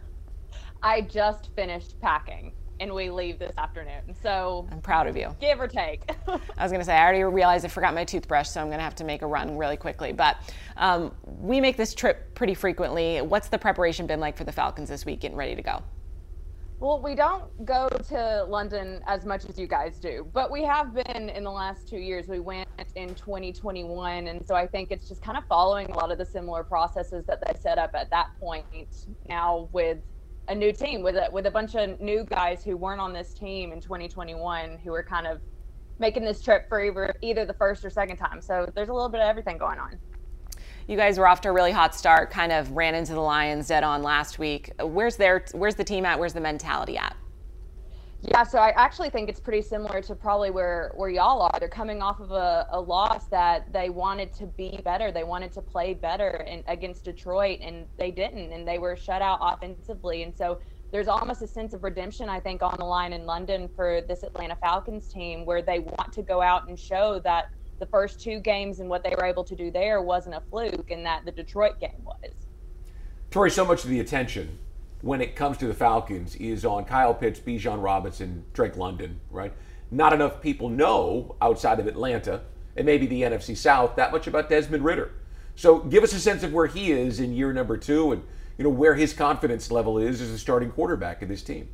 I 0.84 1.00
just 1.00 1.50
finished 1.56 2.00
packing 2.00 2.52
and 2.80 2.92
we 2.92 3.10
leave 3.10 3.38
this 3.38 3.56
afternoon. 3.58 4.14
So 4.22 4.66
I'm 4.72 4.80
proud 4.80 5.06
of 5.06 5.16
you. 5.16 5.36
Give 5.38 5.60
or 5.60 5.68
take. 5.68 6.10
I 6.26 6.62
was 6.62 6.72
going 6.72 6.80
to 6.80 6.84
say, 6.84 6.96
I 6.96 7.02
already 7.02 7.22
realized 7.22 7.64
I 7.64 7.68
forgot 7.68 7.94
my 7.94 8.04
toothbrush, 8.04 8.48
so 8.48 8.60
I'm 8.60 8.68
going 8.68 8.78
to 8.78 8.84
have 8.84 8.94
to 8.96 9.04
make 9.04 9.22
a 9.22 9.26
run 9.26 9.56
really 9.56 9.76
quickly. 9.76 10.12
But 10.12 10.38
um, 10.78 11.14
we 11.24 11.60
make 11.60 11.76
this 11.76 11.94
trip 11.94 12.34
pretty 12.34 12.54
frequently. 12.54 13.20
What's 13.20 13.48
the 13.48 13.58
preparation 13.58 14.06
been 14.06 14.18
like 14.18 14.36
for 14.36 14.44
the 14.44 14.52
Falcons 14.52 14.88
this 14.88 15.04
week, 15.04 15.20
getting 15.20 15.36
ready 15.36 15.54
to 15.54 15.62
go? 15.62 15.82
Well, 16.80 17.02
we 17.02 17.14
don't 17.14 17.44
go 17.66 17.90
to 18.08 18.46
London 18.48 19.02
as 19.06 19.26
much 19.26 19.44
as 19.44 19.58
you 19.58 19.66
guys 19.66 19.98
do, 19.98 20.26
but 20.32 20.50
we 20.50 20.64
have 20.64 20.94
been 20.94 21.28
in 21.28 21.44
the 21.44 21.50
last 21.50 21.86
two 21.86 21.98
years. 21.98 22.26
We 22.26 22.40
went 22.40 22.66
in 22.94 23.14
2021, 23.14 24.28
and 24.28 24.46
so 24.46 24.54
I 24.54 24.66
think 24.66 24.90
it's 24.90 25.06
just 25.06 25.20
kind 25.20 25.36
of 25.36 25.44
following 25.44 25.90
a 25.90 25.94
lot 25.94 26.10
of 26.10 26.16
the 26.16 26.24
similar 26.24 26.64
processes 26.64 27.26
that 27.26 27.42
they 27.46 27.52
set 27.60 27.76
up 27.76 27.90
at 27.92 28.08
that 28.08 28.30
point. 28.40 28.64
Now 29.28 29.68
with 29.72 29.98
a 30.50 30.54
new 30.54 30.72
team 30.72 31.02
with 31.02 31.14
a 31.16 31.28
with 31.30 31.46
a 31.46 31.50
bunch 31.50 31.76
of 31.76 32.00
new 32.00 32.24
guys 32.24 32.64
who 32.64 32.76
weren't 32.76 33.00
on 33.00 33.12
this 33.12 33.32
team 33.32 33.72
in 33.72 33.80
2021 33.80 34.78
who 34.82 34.92
are 34.92 35.02
kind 35.02 35.26
of 35.26 35.40
making 36.00 36.24
this 36.24 36.42
trip 36.42 36.68
for 36.68 36.82
either 36.82 37.14
either 37.22 37.46
the 37.46 37.54
first 37.54 37.84
or 37.84 37.90
second 37.90 38.16
time. 38.16 38.42
So 38.42 38.70
there's 38.74 38.88
a 38.88 38.92
little 38.92 39.08
bit 39.08 39.20
of 39.20 39.28
everything 39.28 39.58
going 39.58 39.78
on. 39.78 39.98
You 40.88 40.96
guys 40.96 41.18
were 41.18 41.28
off 41.28 41.40
to 41.42 41.50
a 41.50 41.52
really 41.52 41.70
hot 41.70 41.94
start, 41.94 42.32
kind 42.32 42.50
of 42.50 42.72
ran 42.72 42.96
into 42.96 43.12
the 43.12 43.20
Lions 43.20 43.68
dead 43.68 43.84
on 43.84 44.02
last 44.02 44.40
week. 44.40 44.72
Where's 44.82 45.16
their 45.16 45.44
where's 45.52 45.76
the 45.76 45.84
team 45.84 46.04
at? 46.04 46.18
Where's 46.18 46.32
the 46.32 46.40
mentality 46.40 46.98
at? 46.98 47.16
Yeah, 48.22 48.42
so 48.42 48.58
I 48.58 48.70
actually 48.76 49.08
think 49.08 49.30
it's 49.30 49.40
pretty 49.40 49.62
similar 49.62 50.02
to 50.02 50.14
probably 50.14 50.50
where 50.50 50.92
where 50.94 51.08
y'all 51.08 51.40
are. 51.40 51.58
They're 51.58 51.68
coming 51.68 52.02
off 52.02 52.20
of 52.20 52.32
a, 52.32 52.66
a 52.70 52.78
loss 52.78 53.28
that 53.28 53.72
they 53.72 53.88
wanted 53.88 54.32
to 54.34 54.46
be 54.46 54.78
better. 54.84 55.10
They 55.10 55.24
wanted 55.24 55.52
to 55.52 55.62
play 55.62 55.94
better 55.94 56.44
in, 56.46 56.62
against 56.66 57.04
Detroit, 57.04 57.60
and 57.62 57.86
they 57.98 58.10
didn't, 58.10 58.52
and 58.52 58.68
they 58.68 58.78
were 58.78 58.94
shut 58.94 59.22
out 59.22 59.38
offensively. 59.40 60.22
And 60.22 60.36
so 60.36 60.60
there's 60.92 61.08
almost 61.08 61.40
a 61.40 61.46
sense 61.46 61.72
of 61.72 61.82
redemption, 61.82 62.28
I 62.28 62.40
think, 62.40 62.62
on 62.62 62.74
the 62.78 62.84
line 62.84 63.14
in 63.14 63.24
London 63.24 63.70
for 63.74 64.02
this 64.02 64.22
Atlanta 64.22 64.56
Falcons 64.56 65.10
team, 65.10 65.46
where 65.46 65.62
they 65.62 65.78
want 65.78 66.12
to 66.12 66.22
go 66.22 66.42
out 66.42 66.68
and 66.68 66.78
show 66.78 67.20
that 67.20 67.48
the 67.78 67.86
first 67.86 68.20
two 68.20 68.38
games 68.38 68.80
and 68.80 68.90
what 68.90 69.02
they 69.02 69.14
were 69.16 69.24
able 69.24 69.44
to 69.44 69.56
do 69.56 69.70
there 69.70 70.02
wasn't 70.02 70.34
a 70.34 70.42
fluke, 70.50 70.90
and 70.90 71.06
that 71.06 71.24
the 71.24 71.32
Detroit 71.32 71.80
game 71.80 72.04
was. 72.04 72.32
Tori, 73.30 73.50
so 73.50 73.64
much 73.64 73.82
of 73.84 73.88
the 73.88 74.00
attention 74.00 74.58
when 75.02 75.20
it 75.20 75.34
comes 75.34 75.56
to 75.58 75.66
the 75.66 75.74
Falcons 75.74 76.36
is 76.36 76.64
on 76.64 76.84
Kyle 76.84 77.14
Pitts, 77.14 77.40
Bijan 77.40 77.82
Robinson, 77.82 78.44
Drake 78.52 78.76
London, 78.76 79.20
right? 79.30 79.52
Not 79.90 80.12
enough 80.12 80.40
people 80.40 80.68
know 80.68 81.36
outside 81.40 81.80
of 81.80 81.86
Atlanta 81.86 82.42
and 82.76 82.86
maybe 82.86 83.06
the 83.06 83.22
NFC 83.22 83.56
South 83.56 83.96
that 83.96 84.12
much 84.12 84.26
about 84.26 84.48
Desmond 84.48 84.84
Ridder. 84.84 85.10
So 85.56 85.80
give 85.80 86.04
us 86.04 86.12
a 86.12 86.20
sense 86.20 86.42
of 86.42 86.52
where 86.52 86.66
he 86.66 86.92
is 86.92 87.20
in 87.20 87.34
year 87.34 87.52
number 87.52 87.76
two 87.76 88.12
and 88.12 88.22
you 88.56 88.64
know 88.64 88.70
where 88.70 88.94
his 88.94 89.12
confidence 89.12 89.70
level 89.70 89.98
is 89.98 90.20
as 90.20 90.30
a 90.30 90.38
starting 90.38 90.70
quarterback 90.70 91.22
of 91.22 91.28
this 91.28 91.42
team. 91.42 91.68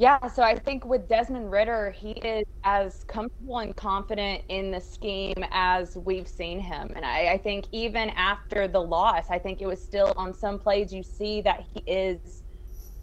Yeah, 0.00 0.28
so 0.28 0.42
I 0.42 0.58
think 0.58 0.86
with 0.86 1.06
Desmond 1.10 1.52
Ridder, 1.52 1.90
he 1.90 2.12
is 2.12 2.46
as 2.64 3.04
comfortable 3.04 3.58
and 3.58 3.76
confident 3.76 4.42
in 4.48 4.70
the 4.70 4.80
scheme 4.80 5.44
as 5.50 5.94
we've 5.94 6.26
seen 6.26 6.58
him. 6.58 6.90
And 6.96 7.04
I, 7.04 7.32
I, 7.32 7.36
think 7.36 7.66
even 7.70 8.08
after 8.16 8.66
the 8.66 8.80
loss, 8.80 9.26
I 9.28 9.38
think 9.38 9.60
it 9.60 9.66
was 9.66 9.78
still 9.78 10.14
on 10.16 10.32
some 10.32 10.58
plays 10.58 10.90
you 10.90 11.02
see 11.02 11.42
that 11.42 11.66
he 11.74 11.82
is 11.86 12.44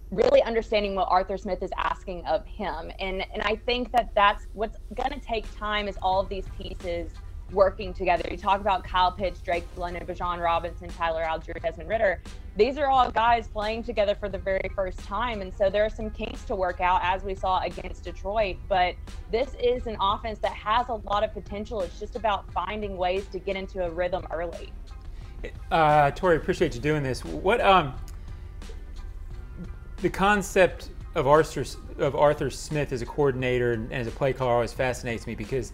really 0.10 0.42
understanding 0.42 0.96
what 0.96 1.08
Arthur 1.12 1.38
Smith 1.38 1.62
is 1.62 1.70
asking 1.78 2.26
of 2.26 2.44
him. 2.48 2.92
And 2.98 3.24
and 3.32 3.44
I 3.44 3.58
think 3.58 3.92
that 3.92 4.10
that's 4.16 4.48
what's 4.54 4.80
going 4.96 5.12
to 5.12 5.20
take 5.20 5.46
time 5.56 5.88
is 5.88 6.00
all 6.02 6.20
of 6.20 6.30
these 6.30 6.46
pieces– 6.58 7.12
working 7.52 7.94
together. 7.94 8.28
You 8.30 8.38
talk 8.38 8.62
about 8.62 8.84
Kyle 8.84 9.12
Pitts, 9.12 9.40
Drake 9.40 9.66
London, 9.76 10.06
Bijan 10.06 10.42
Robinson, 10.42 10.90
Tyler 10.90 11.24
Allgeier, 11.24 11.62
Desmond 11.62 11.90
Ridder. 11.90 12.22
These 12.56 12.78
are 12.78 12.88
all 12.88 13.12
guys 13.12 13.48
playing 13.48 13.84
together 13.84 14.16
for 14.16 14.30
the 14.30 14.38
very 14.38 14.70
first 14.76 15.00
time. 15.00 15.42
And 15.42 15.54
so 15.54 15.70
there 15.70 15.86
are 15.86 15.90
some 15.90 16.10
kinks 16.10 16.44
to 16.46 16.56
work 16.56 16.82
out 16.82 17.02
as 17.04 17.24
we 17.24 17.36
saw 17.36 17.62
against 17.62 18.04
Detroit. 18.04 18.58
But 18.68 18.96
this 19.32 19.56
is 19.62 19.88
an 19.88 19.98
offense 20.02 20.40
that 20.40 20.54
has 20.54 20.90
a 20.90 20.96
lot 20.96 21.24
of 21.24 21.34
potential. 21.34 21.82
It's 21.82 22.00
just 22.00 22.16
about 22.16 22.52
finding 22.52 22.98
ways 22.98 23.28
to 23.28 23.40
get 23.40 23.56
into 23.56 23.86
a 23.86 23.90
rhythm 23.90 24.26
early. 24.32 24.72
Uh, 25.72 26.12
Tori, 26.12 26.36
appreciate 26.36 26.74
you 26.74 26.82
doing 26.82 27.04
this. 27.04 27.24
What 27.24 27.62
um, 27.62 27.94
the 29.98 30.10
concept 30.10 30.90
of 31.16 31.28
Arthur 31.28 31.64
of 32.00 32.16
Arthur 32.16 32.50
Smith 32.50 32.92
as 32.92 33.02
a 33.02 33.06
coordinator 33.06 33.74
and 33.74 33.92
as 33.92 34.08
a 34.08 34.12
play 34.12 34.34
caller 34.34 34.54
always 34.54 34.74
fascinates 34.74 35.26
me 35.26 35.36
because 35.36 35.74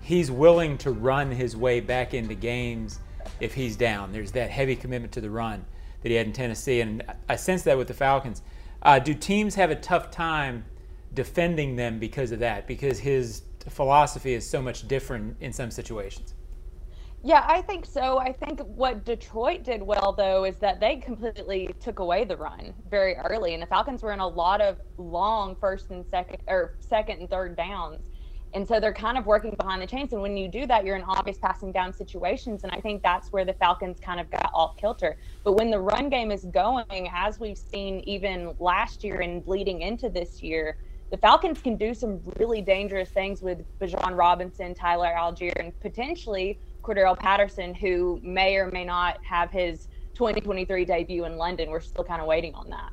he's 0.00 0.30
willing 0.30 0.78
to 0.78 0.90
run 0.90 1.30
his 1.30 1.56
way 1.56 1.80
back 1.80 2.14
into 2.14 2.34
games 2.34 3.00
if 3.40 3.54
he's 3.54 3.76
down. 3.76 4.12
There's 4.12 4.32
that 4.32 4.50
heavy 4.50 4.76
commitment 4.76 5.12
to 5.12 5.20
the 5.20 5.30
run 5.30 5.64
that 6.02 6.08
he 6.08 6.14
had 6.14 6.26
in 6.26 6.32
Tennessee, 6.32 6.80
and 6.80 7.02
I 7.28 7.36
sense 7.36 7.62
that 7.62 7.76
with 7.76 7.88
the 7.88 7.94
Falcons. 7.94 8.42
Uh, 8.82 8.98
do 8.98 9.12
teams 9.12 9.54
have 9.54 9.70
a 9.70 9.76
tough 9.76 10.10
time 10.10 10.64
defending 11.12 11.76
them 11.76 11.98
because 11.98 12.32
of 12.32 12.38
that, 12.38 12.66
because 12.66 12.98
his 12.98 13.42
philosophy 13.68 14.32
is 14.32 14.48
so 14.48 14.62
much 14.62 14.88
different 14.88 15.36
in 15.40 15.52
some 15.52 15.70
situations. 15.70 16.34
Yeah, 17.22 17.44
I 17.46 17.60
think 17.60 17.84
so. 17.84 18.18
I 18.18 18.32
think 18.32 18.60
what 18.60 19.04
Detroit 19.04 19.62
did 19.62 19.82
well, 19.82 20.14
though, 20.16 20.44
is 20.44 20.56
that 20.56 20.80
they 20.80 20.96
completely 20.96 21.74
took 21.78 21.98
away 21.98 22.24
the 22.24 22.36
run 22.36 22.72
very 22.88 23.14
early, 23.16 23.52
and 23.52 23.62
the 23.62 23.66
Falcons 23.66 24.02
were 24.02 24.12
in 24.12 24.20
a 24.20 24.26
lot 24.26 24.62
of 24.62 24.78
long 24.96 25.54
first 25.60 25.90
and 25.90 26.06
second, 26.10 26.38
or 26.48 26.78
second 26.80 27.20
and 27.20 27.28
third 27.28 27.56
downs, 27.58 28.00
and 28.52 28.66
so 28.66 28.80
they're 28.80 28.92
kind 28.92 29.16
of 29.16 29.26
working 29.26 29.54
behind 29.58 29.80
the 29.80 29.86
chains. 29.86 30.12
And 30.12 30.20
when 30.20 30.36
you 30.36 30.48
do 30.48 30.66
that, 30.66 30.84
you're 30.84 30.96
in 30.96 31.04
obvious 31.04 31.38
passing 31.38 31.70
down 31.72 31.92
situations, 31.92 32.64
and 32.64 32.72
I 32.72 32.80
think 32.80 33.02
that's 33.02 33.30
where 33.32 33.44
the 33.44 33.52
Falcons 33.54 33.98
kind 34.00 34.18
of 34.20 34.30
got 34.30 34.50
off 34.52 34.76
kilter. 34.76 35.16
But 35.44 35.52
when 35.52 35.70
the 35.70 35.78
run 35.78 36.08
game 36.08 36.32
is 36.32 36.44
going, 36.46 37.08
as 37.14 37.38
we've 37.38 37.58
seen 37.58 38.00
even 38.00 38.54
last 38.58 39.04
year 39.04 39.20
and 39.20 39.46
leading 39.46 39.82
into 39.82 40.08
this 40.08 40.42
year, 40.42 40.76
the 41.10 41.16
Falcons 41.16 41.60
can 41.60 41.76
do 41.76 41.92
some 41.94 42.20
really 42.38 42.60
dangerous 42.60 43.10
things 43.10 43.42
with 43.42 43.58
Bijan 43.80 44.16
Robinson, 44.16 44.74
Tyler 44.74 45.12
Allgeier, 45.16 45.52
and 45.58 45.78
potentially 45.80 46.58
Cordarrelle 46.82 47.18
Patterson, 47.18 47.74
who 47.74 48.20
may 48.22 48.56
or 48.56 48.70
may 48.70 48.84
not 48.84 49.18
have 49.24 49.50
his 49.50 49.88
2023 50.14 50.84
debut 50.84 51.24
in 51.24 51.36
London. 51.36 51.70
We're 51.70 51.80
still 51.80 52.04
kind 52.04 52.20
of 52.20 52.26
waiting 52.26 52.54
on 52.54 52.70
that. 52.70 52.90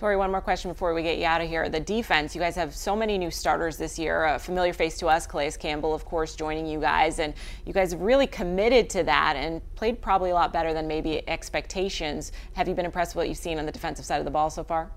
Tori, 0.00 0.16
one 0.16 0.30
more 0.30 0.40
question 0.40 0.70
before 0.70 0.94
we 0.94 1.02
get 1.02 1.18
you 1.18 1.26
out 1.26 1.42
of 1.42 1.48
here. 1.50 1.68
The 1.68 1.78
defense, 1.78 2.34
you 2.34 2.40
guys 2.40 2.56
have 2.56 2.74
so 2.74 2.96
many 2.96 3.18
new 3.18 3.30
starters 3.30 3.76
this 3.76 3.98
year. 3.98 4.24
A 4.24 4.38
familiar 4.38 4.72
face 4.72 4.96
to 5.00 5.08
us, 5.08 5.26
Calais 5.26 5.52
Campbell, 5.58 5.92
of 5.92 6.06
course, 6.06 6.34
joining 6.34 6.64
you 6.66 6.80
guys. 6.80 7.18
And 7.18 7.34
you 7.66 7.74
guys 7.74 7.92
have 7.92 8.00
really 8.00 8.26
committed 8.26 8.88
to 8.88 9.02
that 9.02 9.36
and 9.36 9.60
played 9.74 10.00
probably 10.00 10.30
a 10.30 10.34
lot 10.34 10.54
better 10.54 10.72
than 10.72 10.88
maybe 10.88 11.28
expectations. 11.28 12.32
Have 12.54 12.66
you 12.66 12.74
been 12.74 12.86
impressed 12.86 13.14
with 13.14 13.24
what 13.24 13.28
you've 13.28 13.36
seen 13.36 13.58
on 13.58 13.66
the 13.66 13.72
defensive 13.72 14.06
side 14.06 14.20
of 14.20 14.24
the 14.24 14.30
ball 14.30 14.48
so 14.48 14.64
far? 14.64 14.90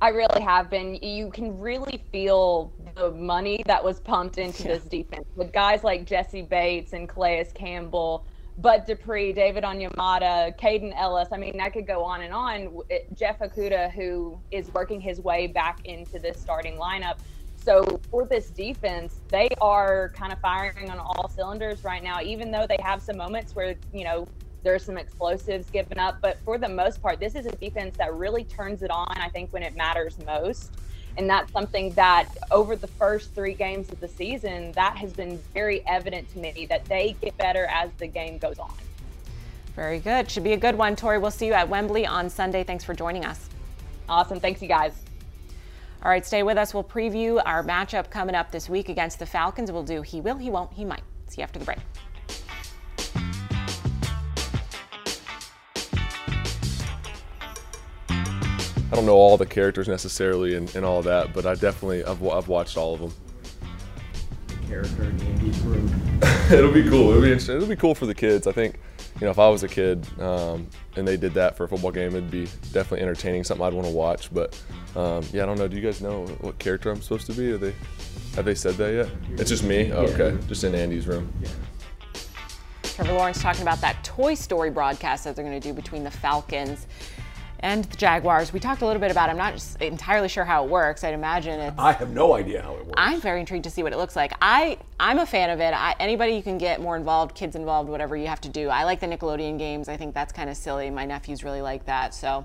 I 0.00 0.08
really 0.08 0.42
have 0.42 0.68
been. 0.68 0.96
You 0.96 1.30
can 1.30 1.60
really 1.60 2.02
feel 2.10 2.72
the 2.96 3.12
money 3.12 3.62
that 3.66 3.84
was 3.84 4.00
pumped 4.00 4.38
into 4.38 4.64
yeah. 4.64 4.74
this 4.74 4.82
defense 4.86 5.28
with 5.36 5.52
guys 5.52 5.84
like 5.84 6.04
Jessie 6.04 6.42
Bates 6.42 6.94
and 6.94 7.08
Calais 7.08 7.46
Campbell, 7.54 8.26
Bud 8.58 8.84
Dupree, 8.86 9.32
David 9.32 9.64
Onyemata, 9.64 10.56
Kaden 10.58 10.92
Elliss. 10.96 11.28
I 11.32 11.38
mean, 11.38 11.60
I 11.60 11.70
could 11.70 11.86
go 11.86 12.04
on 12.04 12.22
and 12.22 12.32
on. 12.32 12.80
Jeff 13.14 13.38
Okudah, 13.38 13.90
who 13.90 14.38
is 14.50 14.72
working 14.74 15.00
his 15.00 15.20
way 15.20 15.46
back 15.46 15.84
into 15.84 16.18
this 16.18 16.40
starting 16.40 16.76
lineup. 16.76 17.16
So 17.56 18.00
for 18.10 18.26
this 18.26 18.50
defense, 18.50 19.20
they 19.28 19.48
are 19.60 20.10
kind 20.14 20.32
of 20.32 20.40
firing 20.40 20.90
on 20.90 20.98
all 20.98 21.28
cylinders 21.28 21.84
right 21.84 22.02
now, 22.02 22.20
even 22.20 22.50
though 22.50 22.66
they 22.66 22.78
have 22.82 23.00
some 23.00 23.16
moments 23.16 23.54
where, 23.54 23.76
you 23.92 24.04
know, 24.04 24.26
there's 24.64 24.84
some 24.84 24.98
explosives 24.98 25.70
given 25.70 25.98
up, 25.98 26.18
but 26.20 26.38
for 26.44 26.56
the 26.56 26.68
most 26.68 27.02
part, 27.02 27.18
this 27.18 27.34
is 27.34 27.46
a 27.46 27.52
defense 27.52 27.96
that 27.96 28.14
really 28.14 28.44
turns 28.44 28.82
it 28.82 28.90
on, 28.90 29.08
I 29.10 29.28
think, 29.28 29.52
when 29.52 29.62
it 29.62 29.76
matters 29.76 30.18
most. 30.24 30.72
And 31.18 31.28
that's 31.28 31.52
something 31.52 31.92
that 31.92 32.28
over 32.50 32.74
the 32.76 32.86
first 32.86 33.34
three 33.34 33.54
games 33.54 33.90
of 33.90 34.00
the 34.00 34.08
season, 34.08 34.72
that 34.72 34.96
has 34.96 35.12
been 35.12 35.38
very 35.52 35.86
evident 35.86 36.30
to 36.32 36.38
me 36.38 36.66
that 36.66 36.84
they 36.86 37.16
get 37.20 37.36
better 37.36 37.66
as 37.66 37.90
the 37.98 38.06
game 38.06 38.38
goes 38.38 38.58
on. 38.58 38.72
Very 39.76 39.98
good. 39.98 40.30
Should 40.30 40.44
be 40.44 40.52
a 40.52 40.58
good 40.58 40.76
one, 40.76 40.96
Tori. 40.96 41.18
We'll 41.18 41.30
see 41.30 41.46
you 41.46 41.54
at 41.54 41.68
Wembley 41.68 42.06
on 42.06 42.28
Sunday. 42.28 42.64
Thanks 42.64 42.84
for 42.84 42.94
joining 42.94 43.24
us. 43.24 43.48
Awesome. 44.08 44.40
Thanks, 44.40 44.60
you 44.60 44.68
guys. 44.68 44.92
All 46.04 46.10
right, 46.10 46.26
stay 46.26 46.42
with 46.42 46.58
us. 46.58 46.74
We'll 46.74 46.82
preview 46.82 47.40
our 47.46 47.62
matchup 47.62 48.10
coming 48.10 48.34
up 48.34 48.50
this 48.50 48.68
week 48.68 48.88
against 48.88 49.20
the 49.20 49.26
Falcons. 49.26 49.70
We'll 49.70 49.84
do 49.84 50.02
he 50.02 50.20
will, 50.20 50.36
he 50.36 50.50
won't, 50.50 50.72
he 50.72 50.84
might. 50.84 51.02
See 51.28 51.40
you 51.40 51.44
after 51.44 51.60
the 51.60 51.64
break. 51.64 51.78
I 58.92 58.94
don't 58.94 59.06
know 59.06 59.14
all 59.14 59.38
the 59.38 59.46
characters 59.46 59.88
necessarily 59.88 60.54
and, 60.54 60.74
and 60.76 60.84
all 60.84 61.00
that, 61.00 61.32
but 61.32 61.46
I 61.46 61.54
definitely 61.54 62.04
I've, 62.04 62.22
I've 62.26 62.48
watched 62.48 62.76
all 62.76 62.92
of 62.92 63.00
them. 63.00 63.14
Character 64.68 65.04
in 65.04 65.18
Andy's. 65.22 66.52
It'll 66.52 66.70
be 66.70 66.86
cool. 66.86 67.08
It'll 67.08 67.22
be 67.22 67.28
interesting. 67.28 67.56
It'll 67.56 67.68
be 67.68 67.74
cool 67.76 67.94
for 67.94 68.04
the 68.04 68.14
kids. 68.14 68.46
I 68.46 68.52
think, 68.52 68.78
you 69.18 69.24
know, 69.24 69.30
if 69.30 69.38
I 69.38 69.48
was 69.48 69.62
a 69.62 69.68
kid 69.68 70.06
um, 70.20 70.68
and 70.94 71.08
they 71.08 71.16
did 71.16 71.32
that 71.32 71.56
for 71.56 71.64
a 71.64 71.68
football 71.68 71.90
game, 71.90 72.08
it'd 72.08 72.30
be 72.30 72.44
definitely 72.72 73.00
entertaining, 73.00 73.44
something 73.44 73.66
I'd 73.66 73.72
want 73.72 73.86
to 73.86 73.94
watch. 73.94 74.32
But 74.32 74.62
um, 74.94 75.24
yeah, 75.32 75.44
I 75.44 75.46
don't 75.46 75.58
know. 75.58 75.68
Do 75.68 75.76
you 75.76 75.82
guys 75.82 76.02
know 76.02 76.26
what 76.42 76.58
character 76.58 76.90
I'm 76.90 77.00
supposed 77.00 77.26
to 77.28 77.32
be? 77.32 77.50
Are 77.52 77.56
they 77.58 77.74
have 78.34 78.44
they 78.44 78.54
said 78.54 78.74
that 78.74 78.92
yet? 78.92 79.08
It's 79.40 79.48
just 79.48 79.64
me. 79.64 79.90
Oh, 79.90 80.02
okay, 80.02 80.36
just 80.48 80.64
in 80.64 80.74
Andy's 80.74 81.06
room. 81.06 81.32
Yeah. 81.40 81.48
Trevor 82.82 83.14
Lawrence 83.14 83.40
talking 83.40 83.62
about 83.62 83.80
that 83.80 84.04
Toy 84.04 84.34
Story 84.34 84.68
broadcast 84.68 85.24
that 85.24 85.34
they're 85.34 85.46
going 85.46 85.58
to 85.58 85.66
do 85.66 85.72
between 85.72 86.04
the 86.04 86.10
Falcons 86.10 86.86
and 87.62 87.84
the 87.84 87.96
Jaguars. 87.96 88.52
We 88.52 88.58
talked 88.58 88.82
a 88.82 88.86
little 88.86 89.00
bit 89.00 89.10
about. 89.10 89.28
It. 89.28 89.32
I'm 89.32 89.38
not 89.38 89.76
entirely 89.80 90.28
sure 90.28 90.44
how 90.44 90.64
it 90.64 90.70
works. 90.70 91.04
I'd 91.04 91.14
imagine 91.14 91.60
it's. 91.60 91.78
I 91.78 91.92
have 91.92 92.10
no 92.10 92.34
idea 92.34 92.60
how 92.60 92.74
it 92.74 92.84
works. 92.84 92.94
I'm 92.96 93.20
very 93.20 93.40
intrigued 93.40 93.64
to 93.64 93.70
see 93.70 93.82
what 93.82 93.92
it 93.92 93.96
looks 93.96 94.16
like. 94.16 94.32
I 94.42 94.78
I'm 94.98 95.20
a 95.20 95.26
fan 95.26 95.50
of 95.50 95.60
it. 95.60 95.72
I, 95.72 95.94
anybody 96.00 96.34
you 96.34 96.42
can 96.42 96.58
get 96.58 96.80
more 96.80 96.96
involved, 96.96 97.34
kids 97.34 97.54
involved, 97.54 97.88
whatever 97.88 98.16
you 98.16 98.26
have 98.26 98.40
to 98.42 98.48
do. 98.48 98.68
I 98.68 98.84
like 98.84 99.00
the 99.00 99.06
Nickelodeon 99.06 99.58
games. 99.58 99.88
I 99.88 99.96
think 99.96 100.12
that's 100.12 100.32
kind 100.32 100.50
of 100.50 100.56
silly. 100.56 100.90
My 100.90 101.06
nephews 101.06 101.44
really 101.44 101.62
like 101.62 101.86
that. 101.86 102.14
So, 102.14 102.44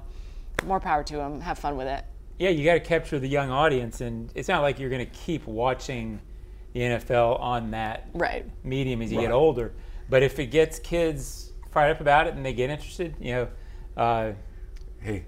more 0.65 0.79
power 0.79 1.03
to 1.03 1.17
them. 1.17 1.41
Have 1.41 1.57
fun 1.57 1.77
with 1.77 1.87
it. 1.87 2.05
Yeah, 2.37 2.49
you 2.49 2.63
got 2.63 2.75
to 2.75 2.79
capture 2.79 3.17
the 3.17 3.27
young 3.27 3.49
audience, 3.49 4.01
and 4.01 4.31
it's 4.35 4.47
not 4.47 4.61
like 4.61 4.77
you're 4.79 4.91
going 4.91 5.05
to 5.05 5.11
keep 5.11 5.47
watching 5.47 6.21
the 6.73 6.81
NFL 6.81 7.39
on 7.39 7.71
that 7.71 8.07
right. 8.13 8.45
medium 8.63 9.01
as 9.01 9.11
you 9.11 9.17
right. 9.17 9.23
get 9.23 9.31
older. 9.31 9.73
But 10.09 10.21
if 10.21 10.37
it 10.37 10.47
gets 10.47 10.77
kids 10.77 11.51
fired 11.71 11.91
up 11.91 12.01
about 12.01 12.27
it 12.27 12.35
and 12.35 12.45
they 12.45 12.53
get 12.53 12.69
interested, 12.69 13.15
you 13.19 13.31
know. 13.33 13.47
Uh, 13.97 14.33
hey, 15.07 15.25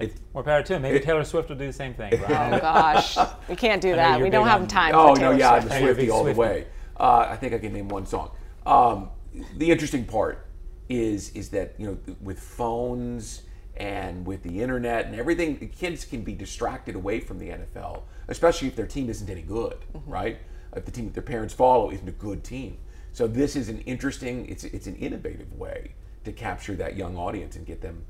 it, 0.00 0.14
more 0.34 0.42
power 0.42 0.62
to 0.62 0.74
him. 0.74 0.82
Maybe 0.82 0.96
it, 0.96 1.04
Taylor 1.04 1.24
Swift 1.24 1.48
will 1.48 1.56
do 1.56 1.66
the 1.66 1.72
same 1.72 1.94
thing. 1.94 2.10
Right? 2.20 2.52
oh 2.54 2.58
gosh, 2.58 3.16
we 3.48 3.56
can't 3.56 3.80
do 3.80 3.94
that. 3.94 4.20
We 4.20 4.28
don't 4.28 4.46
have 4.46 4.66
time. 4.66 4.94
Oh 4.94 5.14
no, 5.14 5.30
yeah, 5.30 5.60
Swift. 5.60 5.72
I'm 5.72 5.82
a 5.82 5.86
Swifty 5.86 6.10
all 6.10 6.24
the 6.24 6.32
way. 6.32 6.66
Uh, 6.98 7.26
I 7.30 7.36
think 7.36 7.54
I 7.54 7.58
can 7.58 7.72
name 7.72 7.88
one 7.88 8.06
song. 8.06 8.30
Um, 8.66 9.10
the 9.56 9.70
interesting 9.70 10.04
part 10.04 10.46
is 10.88 11.30
is 11.30 11.48
that 11.50 11.74
you 11.78 11.86
know 11.86 12.14
with 12.20 12.40
phones 12.40 13.42
and 13.76 14.26
with 14.26 14.42
the 14.42 14.62
internet 14.62 15.06
and 15.06 15.14
everything, 15.14 15.56
kids 15.68 16.04
can 16.04 16.22
be 16.22 16.34
distracted 16.34 16.94
away 16.94 17.18
from 17.20 17.38
the 17.38 17.48
NFL, 17.48 18.02
especially 18.28 18.68
if 18.68 18.76
their 18.76 18.86
team 18.86 19.10
isn't 19.10 19.28
any 19.28 19.42
good, 19.42 19.76
mm-hmm. 19.92 20.10
right? 20.10 20.38
If 20.76 20.84
the 20.84 20.92
team 20.92 21.06
that 21.06 21.14
their 21.14 21.22
parents 21.22 21.54
follow 21.54 21.90
isn't 21.90 22.08
a 22.08 22.12
good 22.12 22.44
team. 22.44 22.78
So 23.12 23.28
this 23.28 23.54
is 23.54 23.68
an 23.68 23.80
interesting, 23.82 24.46
it's 24.46 24.64
it's 24.64 24.88
an 24.88 24.96
innovative 24.96 25.52
way 25.54 25.94
to 26.24 26.32
capture 26.32 26.74
that 26.76 26.96
young 26.96 27.16
audience 27.16 27.56
and 27.56 27.66
get 27.66 27.80
them 27.80 28.04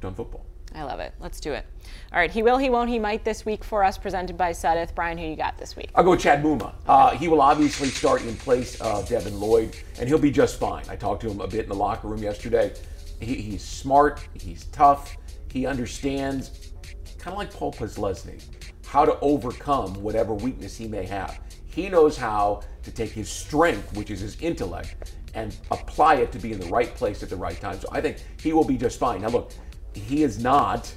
hooked 0.00 0.04
on 0.04 0.14
football. 0.14 0.46
I 0.72 0.84
love 0.84 1.00
it. 1.00 1.12
Let's 1.18 1.40
do 1.40 1.52
it. 1.52 1.66
All 2.12 2.18
right, 2.18 2.30
he 2.30 2.42
will, 2.42 2.56
he 2.56 2.70
won't, 2.70 2.88
he 2.88 2.98
might 2.98 3.24
this 3.24 3.44
week 3.44 3.64
for 3.64 3.82
us, 3.82 3.98
presented 3.98 4.36
by 4.36 4.52
Sudeth. 4.52 4.94
Brian, 4.94 5.18
who 5.18 5.26
you 5.26 5.34
got 5.34 5.58
this 5.58 5.74
week? 5.74 5.90
I'll 5.96 6.04
go 6.04 6.10
with 6.10 6.20
Chad 6.20 6.44
Muma. 6.44 6.74
Uh, 6.86 7.10
he 7.10 7.26
will 7.26 7.40
obviously 7.40 7.88
start 7.88 8.22
in 8.22 8.36
place 8.36 8.80
of 8.80 9.08
Devin 9.08 9.38
Lloyd, 9.40 9.76
and 9.98 10.08
he'll 10.08 10.18
be 10.18 10.30
just 10.30 10.60
fine. 10.60 10.84
I 10.88 10.94
talked 10.94 11.22
to 11.22 11.30
him 11.30 11.40
a 11.40 11.48
bit 11.48 11.64
in 11.64 11.68
the 11.68 11.74
locker 11.74 12.06
room 12.06 12.22
yesterday. 12.22 12.72
He, 13.20 13.34
he's 13.34 13.64
smart, 13.64 14.26
he's 14.40 14.66
tough, 14.66 15.16
he 15.50 15.66
understands, 15.66 16.72
kind 17.18 17.32
of 17.32 17.38
like 17.38 17.52
Paul 17.52 17.72
Posluszny, 17.72 18.40
how 18.86 19.04
to 19.04 19.18
overcome 19.20 19.94
whatever 20.02 20.34
weakness 20.34 20.76
he 20.76 20.86
may 20.86 21.04
have. 21.04 21.40
He 21.66 21.88
knows 21.88 22.16
how 22.16 22.62
to 22.84 22.92
take 22.92 23.10
his 23.10 23.28
strength, 23.28 23.96
which 23.96 24.10
is 24.10 24.20
his 24.20 24.40
intellect, 24.40 25.14
and 25.34 25.56
apply 25.72 26.16
it 26.16 26.30
to 26.32 26.38
be 26.38 26.52
in 26.52 26.60
the 26.60 26.66
right 26.66 26.94
place 26.94 27.24
at 27.24 27.28
the 27.28 27.36
right 27.36 27.60
time. 27.60 27.80
So 27.80 27.88
I 27.90 28.00
think 28.00 28.18
he 28.40 28.52
will 28.52 28.64
be 28.64 28.76
just 28.76 28.98
fine. 28.98 29.22
Now, 29.22 29.28
look, 29.28 29.52
he 29.94 30.22
is 30.22 30.42
not 30.42 30.92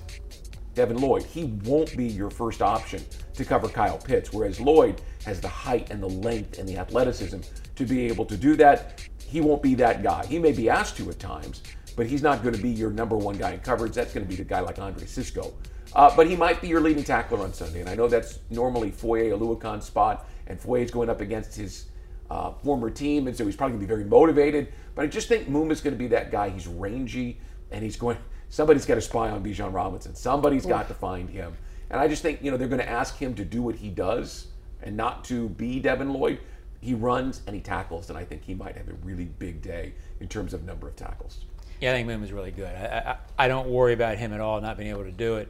Devin 0.74 0.98
Lloyd. 0.98 1.24
He 1.24 1.46
won't 1.66 1.96
be 1.96 2.06
your 2.06 2.30
first 2.30 2.62
option 2.62 3.04
to 3.36 3.46
cover 3.46 3.68
Kyle 3.68 3.98
Pitts, 3.98 4.34
whereas 4.34 4.60
Lloyd 4.60 5.02
has 5.26 5.40
the 5.40 5.48
height 5.48 5.90
and 5.92 6.02
the 6.02 6.10
length 6.10 6.58
and 6.58 6.68
the 6.68 6.78
athleticism 6.78 7.40
to 7.76 7.86
be 7.86 8.08
able 8.08 8.26
to 8.26 8.38
do 8.38 8.56
that. 8.56 9.08
He 9.26 9.42
won't 9.42 9.62
be 9.62 9.76
that 9.76 10.04
guy. 10.04 10.26
He 10.26 10.40
may 10.40 10.52
be 10.52 10.70
asked 10.70 10.98
to 10.98 11.10
at 11.10 11.20
times, 11.20 11.64
but 11.96 12.06
he's 12.08 12.22
not 12.22 12.44
going 12.44 12.56
to 12.56 12.62
be 12.62 12.70
your 12.70 12.92
number 12.92 13.16
one 13.16 13.38
guy 13.38 13.52
in 13.52 13.60
coverage. 13.60 13.94
That's 13.94 14.14
going 14.14 14.26
to 14.26 14.30
be 14.30 14.36
the 14.36 14.44
guy 14.44 14.60
like 14.60 14.80
Andre 14.80 15.06
Cisco. 15.06 15.54
Uh, 15.96 16.16
but 16.16 16.28
he 16.28 16.36
might 16.36 16.60
be 16.60 16.68
your 16.68 16.82
leading 16.82 17.04
tackler 17.04 17.40
on 17.40 17.54
Sunday. 17.54 17.82
And 17.82 17.90
I 17.90 17.96
know 17.96 18.08
that's 18.08 18.40
normally 18.50 18.90
Foye 18.90 19.30
Oluokun's 19.30 19.86
spot, 19.86 20.28
and 20.48 20.60
Foye's 20.60 20.90
going 20.90 21.10
up 21.10 21.22
against 21.22 21.56
his 21.56 21.86
uh, 22.32 22.52
former 22.52 22.90
team, 22.90 23.28
and 23.28 23.38
so 23.38 23.46
he's 23.46 23.56
probably 23.56 23.78
going 23.78 23.82
to 23.82 23.88
be 23.88 23.94
very 23.94 24.06
motivated. 24.10 24.74
But 24.96 25.04
I 25.04 25.08
just 25.08 25.28
think 25.28 25.48
Muma's 25.48 25.82
going 25.82 25.94
to 25.94 26.00
be 26.00 26.08
that 26.08 26.32
guy. 26.32 26.50
He's 26.50 26.68
rangy, 26.68 27.40
and 27.72 27.84
he's 27.84 27.96
going– 27.96 28.18
somebody's 28.54 28.86
got 28.86 28.96
to 28.96 29.02
spy 29.02 29.32
on 29.32 29.44
Bijan 29.44 29.74
Robinson. 29.74 30.14
Somebody's 30.14 30.64
got 30.64 30.88
to 30.88 30.94
find 30.94 31.28
him. 31.28 31.58
And 31.90 32.00
I 32.00 32.08
just 32.08 32.22
think, 32.22 32.44
you 32.44 32.52
know, 32.52 32.58
they're 32.58 32.68
going 32.68 32.82
to 32.82 32.90
ask 32.90 33.18
him 33.18 33.34
to 33.34 33.44
do 33.44 33.64
what 33.64 33.74
he 33.74 33.90
does 33.90 34.46
and 34.84 34.96
not 34.96 35.24
to 35.26 35.50
be 35.50 35.80
Devin 35.80 36.14
Lloyd. 36.14 36.38
He 36.80 36.94
runs 36.94 37.42
and 37.48 37.56
he 37.56 37.62
tackles, 37.64 38.10
and 38.10 38.18
I 38.18 38.24
think 38.24 38.44
he 38.44 38.54
might 38.54 38.78
have 38.78 38.90
a 38.90 38.94
really 39.04 39.26
big 39.26 39.64
day 39.64 39.94
in 40.20 40.28
terms 40.28 40.54
of 40.54 40.66
number 40.66 40.88
of 40.88 40.96
tackles. 40.96 41.46
Yeah, 41.82 41.92
I 41.92 41.94
think 41.96 42.08
Moon 42.08 42.24
is 42.24 42.32
really 42.32 42.52
good. 42.52 42.68
I, 42.68 43.18
I, 43.40 43.46
I 43.46 43.48
don't 43.48 43.70
worry 43.70 43.94
about 43.94 44.20
him 44.20 44.34
at 44.34 44.40
all 44.40 44.62
not 44.62 44.78
being 44.78 44.92
able 44.92 45.06
to 45.06 45.12
do 45.12 45.38
it. 45.38 45.50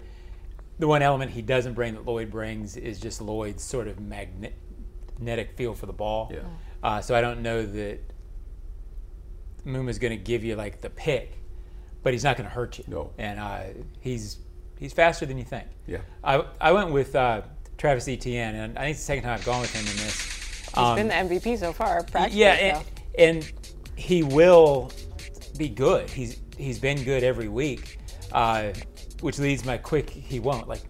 The 0.79 0.87
one 0.87 1.01
element 1.01 1.31
he 1.31 1.41
doesn't 1.41 1.73
bring 1.73 1.95
that 1.95 2.05
Lloyd 2.05 2.31
brings 2.31 2.77
is 2.77 3.01
just 3.01 3.21
Lloyd's 3.21 3.63
sort 3.63 3.89
of 3.89 3.99
magnetic 3.99 5.57
feel 5.57 5.73
for 5.73 5.87
the 5.87 5.93
ball. 5.93 6.31
Yeah. 6.33 6.39
Uh, 6.81 7.01
so 7.01 7.15
I 7.15 7.19
don't 7.21 7.41
know 7.41 7.65
that 7.65 7.99
Moon 9.65 9.89
is 9.89 9.99
going 9.99 10.17
to 10.17 10.23
give 10.23 10.45
you 10.45 10.55
like 10.55 10.79
the 10.79 10.89
pick 10.89 11.42
but 12.03 12.13
he's 12.13 12.23
not 12.23 12.37
going 12.37 12.47
to 12.47 12.53
hurt 12.53 12.77
you. 12.77 12.83
No. 12.87 13.11
And 13.17 13.39
uh, 13.39 13.63
he's 14.01 14.39
he's 14.77 14.93
faster 14.93 15.25
than 15.25 15.37
you 15.37 15.45
think. 15.45 15.67
Yeah. 15.87 15.99
I, 16.23 16.45
I 16.61 16.71
went 16.71 16.91
with 16.91 17.15
uh, 17.15 17.41
Travis 17.77 18.07
Etienne, 18.07 18.55
and 18.55 18.77
I 18.77 18.81
think 18.81 18.91
it's 18.91 18.99
the 18.99 19.05
second 19.05 19.23
time 19.23 19.33
I've 19.33 19.45
gone 19.45 19.61
with 19.61 19.73
him 19.73 19.81
in 19.81 19.97
this. 19.97 20.21
He's 20.65 20.77
um, 20.77 20.95
been 20.95 21.07
the 21.07 21.13
MVP 21.13 21.57
so 21.57 21.73
far. 21.73 22.03
Practically. 22.03 22.39
Yeah, 22.39 22.53
and, 22.53 22.85
and, 23.17 23.53
he 23.95 24.23
will 24.23 24.91
be 25.55 25.69
good. 25.69 26.09
He's 26.09 26.41
he's 26.57 26.79
been 26.79 27.03
good 27.03 27.23
every 27.23 27.47
week, 27.47 27.99
uh, 28.31 28.71
which 29.21 29.37
leads 29.37 29.63
my 29.65 29.77
quick. 29.77 30.09
He 30.09 30.39
won't 30.39 30.67
like 30.67 30.81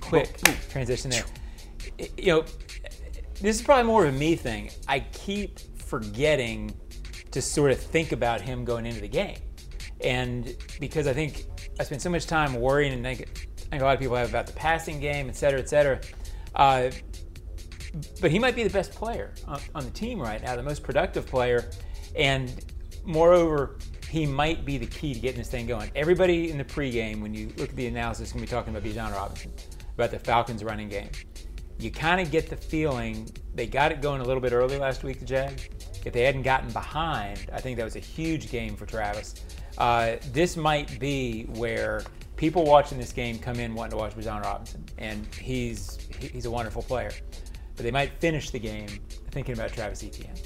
quick 0.00 0.40
transition 0.70 1.10
there. 1.10 1.24
You 2.16 2.26
know, 2.26 2.44
this 3.40 3.56
is 3.56 3.62
probably 3.62 3.84
more 3.84 4.06
of 4.06 4.14
a 4.14 4.16
me 4.16 4.36
thing. 4.36 4.70
I 4.86 5.00
keep 5.00 5.58
forgetting 5.78 6.74
to 7.32 7.42
sort 7.42 7.72
of 7.72 7.80
think 7.80 8.12
about 8.12 8.40
him 8.40 8.64
going 8.64 8.86
into 8.86 9.00
the 9.00 9.08
game, 9.08 9.38
and 10.04 10.54
because 10.78 11.06
I 11.06 11.12
think 11.12 11.46
I 11.80 11.84
spend 11.84 12.02
so 12.02 12.10
much 12.10 12.26
time 12.26 12.54
worrying, 12.54 12.92
and 12.92 13.06
I 13.06 13.14
think, 13.14 13.48
a 13.72 13.78
lot 13.78 13.94
of 13.94 14.00
people 14.00 14.14
have 14.14 14.28
about 14.28 14.46
the 14.46 14.52
passing 14.52 15.00
game, 15.00 15.28
et 15.28 15.34
cetera, 15.34 15.58
et 15.58 15.68
cetera. 15.68 16.00
Uh, 16.54 16.90
but 18.20 18.30
he 18.30 18.38
might 18.38 18.54
be 18.54 18.62
the 18.62 18.70
best 18.70 18.92
player 18.92 19.32
on, 19.48 19.60
on, 19.74 19.84
the 19.84 19.90
team 19.90 20.20
right 20.20 20.40
now, 20.42 20.54
the 20.54 20.62
most 20.62 20.84
productive 20.84 21.26
player, 21.26 21.68
and 22.16 22.64
moreover, 23.04 23.78
he 24.08 24.26
might 24.26 24.64
be 24.64 24.78
the 24.78 24.86
key 24.86 25.14
to 25.14 25.18
getting 25.18 25.38
this 25.38 25.50
thing 25.50 25.66
going. 25.66 25.90
Everybody 25.96 26.50
in 26.50 26.58
the 26.58 26.64
pregame, 26.64 27.20
when 27.20 27.34
you 27.34 27.52
look 27.56 27.70
at 27.70 27.76
the 27.76 27.86
analysis, 27.86 28.28
is 28.28 28.32
going 28.32 28.44
to 28.44 28.50
be 28.50 28.54
talking 28.54 28.76
about 28.76 28.88
Bijan 28.88 29.12
Robinson, 29.12 29.52
about 29.94 30.10
the 30.12 30.18
Falcons' 30.18 30.62
running 30.62 30.88
game. 30.88 31.10
You 31.78 31.90
kind 31.90 32.20
of 32.20 32.30
get 32.30 32.48
the 32.48 32.56
feeling 32.56 33.28
they 33.54 33.66
got 33.66 33.90
it 33.90 34.00
going 34.00 34.20
a 34.20 34.24
little 34.24 34.40
bit 34.40 34.52
early 34.52 34.78
last 34.78 35.02
week, 35.02 35.18
the 35.18 35.26
Jag. 35.26 35.70
If 36.04 36.12
they 36.12 36.22
hadn't 36.22 36.42
gotten 36.42 36.70
behind, 36.70 37.50
I 37.52 37.60
think 37.60 37.76
that 37.78 37.84
was 37.84 37.96
a 37.96 38.00
huge 38.00 38.50
game 38.50 38.76
for 38.76 38.86
Travis. 38.86 39.34
Uh, 39.78 40.16
this 40.32 40.56
might 40.56 40.98
be 41.00 41.44
where 41.44 42.02
people 42.36 42.64
watching 42.64 42.98
this 42.98 43.12
game 43.12 43.38
come 43.38 43.58
in 43.58 43.74
wanting 43.74 43.92
to 43.92 43.96
watch 43.96 44.14
Bijan 44.14 44.42
Robinson, 44.42 44.84
and 44.98 45.26
he's 45.34 45.98
he's 46.18 46.46
a 46.46 46.50
wonderful 46.50 46.82
player. 46.82 47.12
But 47.76 47.84
they 47.84 47.90
might 47.90 48.12
finish 48.20 48.50
the 48.50 48.58
game 48.58 48.88
thinking 49.30 49.54
about 49.54 49.72
Travis 49.72 50.04
Etienne. 50.04 50.36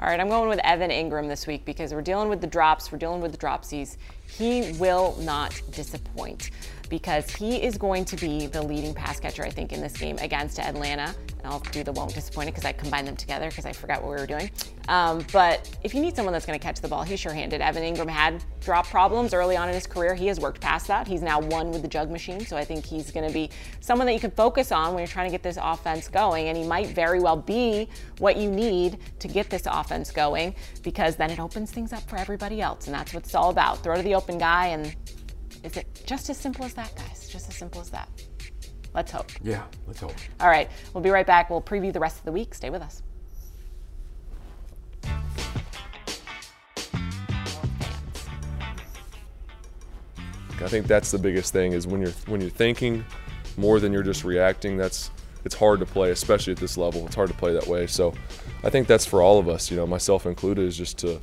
All 0.00 0.06
right, 0.06 0.18
I'm 0.18 0.28
going 0.28 0.48
with 0.48 0.60
Evan 0.64 0.90
Engram 0.90 1.28
this 1.28 1.46
week 1.46 1.66
because 1.66 1.92
we're 1.92 2.00
dealing 2.00 2.30
with 2.30 2.40
the 2.40 2.46
drops, 2.46 2.90
we're 2.90 2.96
dealing 2.96 3.20
with 3.20 3.32
the 3.32 3.38
dropsies. 3.38 3.98
He 4.26 4.72
will 4.78 5.14
not 5.20 5.60
disappoint 5.72 6.50
because 6.90 7.30
he 7.30 7.62
is 7.62 7.78
going 7.78 8.04
to 8.04 8.16
be 8.16 8.48
the 8.48 8.60
leading 8.60 8.92
pass 8.92 9.18
catcher, 9.18 9.44
I 9.44 9.50
think, 9.50 9.72
in 9.72 9.80
this 9.80 9.96
game 9.96 10.18
against 10.18 10.58
Atlanta. 10.58 11.14
And 11.38 11.46
I'll 11.46 11.60
do 11.60 11.82
the 11.82 11.92
won't 11.92 12.12
disappoint 12.12 12.48
because 12.48 12.64
I 12.64 12.72
combined 12.72 13.06
them 13.06 13.16
together 13.16 13.48
because 13.48 13.64
I 13.64 13.72
forgot 13.72 14.02
what 14.02 14.10
we 14.10 14.16
were 14.16 14.26
doing. 14.26 14.50
Um, 14.88 15.24
but 15.32 15.70
if 15.84 15.94
you 15.94 16.00
need 16.00 16.16
someone 16.16 16.32
that's 16.32 16.44
going 16.44 16.58
to 16.58 16.62
catch 16.62 16.80
the 16.80 16.88
ball, 16.88 17.02
he's 17.02 17.20
sure-handed. 17.20 17.60
Evan 17.60 17.82
Engram 17.82 18.10
had 18.10 18.44
drop 18.60 18.86
problems 18.88 19.32
early 19.32 19.56
on 19.56 19.68
in 19.68 19.74
his 19.74 19.86
career. 19.86 20.14
He 20.14 20.26
has 20.26 20.40
worked 20.40 20.60
past 20.60 20.88
that. 20.88 21.06
He's 21.06 21.22
now 21.22 21.40
one 21.40 21.70
with 21.70 21.82
the 21.82 21.88
jug 21.88 22.10
machine, 22.10 22.44
so 22.44 22.56
I 22.56 22.64
think 22.64 22.84
he's 22.84 23.10
going 23.10 23.26
to 23.26 23.32
be 23.32 23.50
someone 23.78 24.06
that 24.06 24.12
you 24.12 24.20
can 24.20 24.32
focus 24.32 24.72
on 24.72 24.92
when 24.92 24.98
you're 24.98 25.08
trying 25.08 25.28
to 25.28 25.32
get 25.32 25.42
this 25.42 25.58
offense 25.62 26.08
going. 26.08 26.48
And 26.48 26.58
he 26.58 26.66
might 26.66 26.88
very 26.88 27.20
well 27.20 27.36
be 27.36 27.88
what 28.18 28.36
you 28.36 28.50
need 28.50 28.98
to 29.20 29.28
get 29.28 29.48
this 29.48 29.62
offense 29.66 30.10
going 30.10 30.54
because 30.82 31.14
then 31.16 31.30
it 31.30 31.38
opens 31.38 31.70
things 31.70 31.92
up 31.92 32.02
for 32.08 32.16
everybody 32.16 32.60
else, 32.60 32.86
and 32.86 32.94
that's 32.94 33.14
what 33.14 33.22
it's 33.22 33.34
all 33.34 33.50
about. 33.50 33.78
Throw 33.84 33.96
to 33.96 34.02
the 34.02 34.14
open 34.16 34.38
guy 34.38 34.68
and 34.68 34.94
is 35.62 35.76
it 35.76 36.02
just 36.06 36.30
as 36.30 36.38
simple 36.38 36.64
as 36.64 36.74
that, 36.74 36.94
guys? 36.96 37.28
Just 37.28 37.48
as 37.48 37.56
simple 37.56 37.80
as 37.80 37.90
that. 37.90 38.08
Let's 38.94 39.12
hope. 39.12 39.30
Yeah, 39.42 39.62
let's 39.86 40.00
hope. 40.00 40.14
All 40.40 40.48
right, 40.48 40.68
we'll 40.94 41.02
be 41.02 41.10
right 41.10 41.26
back. 41.26 41.50
We'll 41.50 41.62
preview 41.62 41.92
the 41.92 42.00
rest 42.00 42.18
of 42.18 42.24
the 42.24 42.32
week. 42.32 42.54
Stay 42.54 42.70
with 42.70 42.82
us. 42.82 43.02
I 50.62 50.68
think 50.68 50.86
that's 50.86 51.10
the 51.10 51.18
biggest 51.18 51.52
thing 51.54 51.72
is 51.72 51.86
when 51.86 52.02
you're 52.02 52.12
when 52.26 52.40
you're 52.40 52.50
thinking 52.50 53.04
more 53.56 53.80
than 53.80 53.92
you're 53.92 54.02
just 54.02 54.24
reacting. 54.24 54.76
That's 54.76 55.10
it's 55.44 55.54
hard 55.54 55.80
to 55.80 55.86
play, 55.86 56.10
especially 56.10 56.52
at 56.52 56.58
this 56.58 56.76
level. 56.76 57.06
It's 57.06 57.14
hard 57.14 57.28
to 57.28 57.34
play 57.34 57.54
that 57.54 57.66
way. 57.66 57.86
So 57.86 58.12
I 58.62 58.68
think 58.68 58.86
that's 58.86 59.06
for 59.06 59.22
all 59.22 59.38
of 59.38 59.48
us, 59.48 59.70
you 59.70 59.76
know, 59.76 59.86
myself 59.86 60.26
included, 60.26 60.66
is 60.66 60.76
just 60.76 60.98
to 60.98 61.20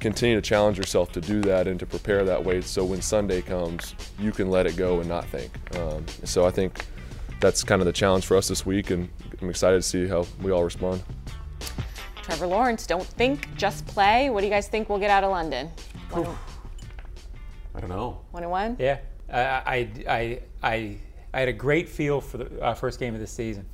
continue 0.00 0.36
to 0.36 0.42
challenge 0.42 0.78
yourself 0.78 1.12
to 1.12 1.20
do 1.20 1.40
that 1.42 1.66
and 1.66 1.78
to 1.80 1.86
prepare 1.86 2.24
that 2.24 2.44
way 2.44 2.60
so 2.60 2.84
when 2.84 3.02
Sunday 3.02 3.42
comes, 3.42 3.94
you 4.18 4.30
can 4.32 4.50
let 4.50 4.66
it 4.66 4.76
go 4.76 5.00
and 5.00 5.08
not 5.08 5.24
think. 5.26 5.50
Um, 5.76 6.04
so 6.24 6.46
I 6.46 6.50
think 6.50 6.86
that's 7.40 7.64
kind 7.64 7.80
of 7.80 7.86
the 7.86 7.92
challenge 7.92 8.26
for 8.26 8.36
us 8.36 8.48
this 8.48 8.64
week, 8.64 8.90
and 8.90 9.08
I'm 9.40 9.50
excited 9.50 9.76
to 9.76 9.82
see 9.82 10.06
how 10.06 10.26
we 10.42 10.50
all 10.50 10.64
respond. 10.64 11.02
Trevor 12.22 12.46
Lawrence, 12.46 12.86
don't 12.86 13.06
think, 13.06 13.54
just 13.56 13.86
play. 13.86 14.30
What 14.30 14.40
do 14.40 14.46
you 14.46 14.52
guys 14.52 14.68
think 14.68 14.88
we'll 14.88 14.98
get 14.98 15.10
out 15.10 15.24
of 15.24 15.30
London? 15.30 15.70
One, 16.10 16.36
I 17.74 17.80
don't 17.80 17.90
know. 17.90 18.20
One 18.30 18.42
and 18.42 18.50
one? 18.50 18.76
Yeah. 18.78 18.98
I, 19.32 19.88
I, 20.08 20.40
I, 20.62 20.98
I 21.32 21.38
had 21.38 21.48
a 21.48 21.52
great 21.52 21.88
feel 21.88 22.20
for 22.20 22.38
the 22.38 22.60
uh, 22.62 22.74
first 22.74 22.98
game 22.98 23.14
of 23.14 23.20
the 23.20 23.26
season. 23.26 23.66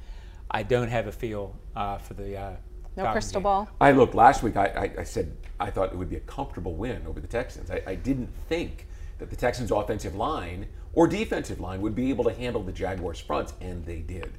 I 0.51 0.63
don't 0.63 0.89
have 0.89 1.07
a 1.07 1.13
feel 1.13 1.57
uh, 1.75 1.99
for 1.99 2.15
the 2.15 2.37
uh, 2.37 2.57
no 2.97 3.11
crystal 3.13 3.41
ball. 3.41 3.69
I 3.81 3.93
looked 3.93 4.15
last 4.15 4.43
week. 4.43 4.57
I, 4.57 4.67
I, 4.67 5.01
I, 5.01 5.05
said 5.05 5.37
I 5.59 5.71
thought 5.71 5.93
it 5.93 5.97
would 5.97 6.11
be 6.11 6.17
a 6.17 6.21
comfortable 6.21 6.75
win 6.75 7.07
over 7.07 7.21
the 7.21 7.27
Texans. 7.27 7.71
I, 7.71 7.83
I, 7.87 7.95
didn't 7.95 8.31
think 8.49 8.87
that 9.19 9.31
the 9.31 9.37
Texans' 9.37 9.71
offensive 9.71 10.15
line 10.15 10.67
or 10.93 11.07
defensive 11.07 11.61
line 11.61 11.81
would 11.81 11.95
be 11.95 12.11
able 12.11 12.25
to 12.25 12.33
handle 12.33 12.63
the 12.63 12.73
Jaguars' 12.73 13.21
fronts, 13.21 13.55
and 13.61 13.85
they 13.85 13.99
did. 13.99 14.33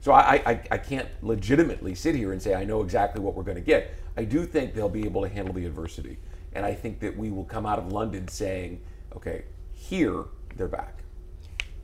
So 0.00 0.12
I, 0.12 0.42
I, 0.46 0.60
I 0.70 0.78
can't 0.78 1.08
legitimately 1.22 1.94
sit 1.94 2.14
here 2.14 2.32
and 2.32 2.40
say 2.40 2.54
I 2.54 2.64
know 2.64 2.82
exactly 2.82 3.20
what 3.20 3.34
we're 3.34 3.42
going 3.42 3.56
to 3.56 3.62
get. 3.62 3.94
I 4.16 4.24
do 4.24 4.46
think 4.46 4.74
they'll 4.74 4.88
be 4.88 5.04
able 5.04 5.22
to 5.22 5.28
handle 5.28 5.54
the 5.54 5.66
adversity, 5.66 6.18
and 6.54 6.64
I 6.64 6.74
think 6.74 7.00
that 7.00 7.16
we 7.16 7.30
will 7.30 7.44
come 7.44 7.66
out 7.66 7.78
of 7.78 7.92
London 7.92 8.26
saying, 8.26 8.80
okay, 9.14 9.44
here 9.72 10.24
they're 10.56 10.68
back. 10.68 11.00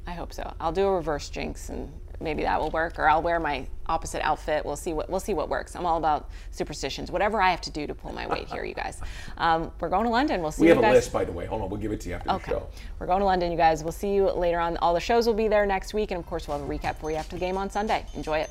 I 0.06 0.12
hope 0.12 0.32
so. 0.32 0.54
I'll 0.60 0.72
do 0.72 0.86
a 0.86 0.94
reverse 0.94 1.28
jinx 1.28 1.68
and 1.68 1.92
maybe 2.20 2.42
that 2.42 2.60
will 2.60 2.70
work 2.70 2.98
or 2.98 3.08
I'll 3.08 3.22
wear 3.22 3.38
my 3.40 3.66
opposite 3.86 4.24
outfit. 4.24 4.64
We'll 4.64 4.76
see 4.76 4.92
what 4.92 5.08
we'll 5.08 5.20
see 5.20 5.34
what 5.34 5.48
works. 5.48 5.76
I'm 5.76 5.86
all 5.86 5.98
about 5.98 6.30
superstitions. 6.50 7.10
Whatever 7.10 7.40
I 7.40 7.50
have 7.50 7.60
to 7.62 7.70
do 7.70 7.86
to 7.86 7.94
pull 7.94 8.12
my 8.12 8.26
weight 8.26 8.48
here, 8.48 8.64
you 8.64 8.74
guys. 8.74 9.00
Um, 9.38 9.70
we're 9.80 9.90
going 9.90 10.04
to 10.04 10.10
London. 10.10 10.40
We'll 10.40 10.50
see. 10.50 10.62
You. 10.62 10.70
We 10.70 10.82
have 10.82 10.92
a 10.92 10.94
list, 10.94 11.12
by 11.12 11.24
the 11.24 11.32
way. 11.32 11.44
Hold 11.46 11.60
on, 11.62 11.68
we'll 11.68 11.80
give 11.80 11.92
it 11.92 12.00
to 12.02 12.08
you 12.08 12.14
after 12.14 12.30
okay. 12.30 12.52
the 12.52 12.58
show. 12.58 12.68
We're 12.98 13.06
going 13.06 13.20
to 13.20 13.26
London, 13.26 13.50
you 13.50 13.56
guys. 13.56 13.82
We'll 13.82 13.92
see 13.92 14.14
you 14.14 14.30
later 14.30 14.58
on. 14.58 14.76
All 14.78 14.94
the 14.94 15.00
shows 15.00 15.26
will 15.26 15.34
be 15.34 15.48
there 15.48 15.66
next 15.66 15.92
week, 15.92 16.10
and 16.10 16.18
of 16.18 16.26
course, 16.26 16.48
we'll 16.48 16.58
have 16.58 16.68
a 16.68 16.72
recap 16.72 16.96
for 16.96 17.10
you 17.10 17.16
after 17.16 17.36
the 17.36 17.40
game 17.40 17.58
on 17.58 17.68
Sunday. 17.68 18.06
Enjoy 18.14 18.38
it. 18.38 18.50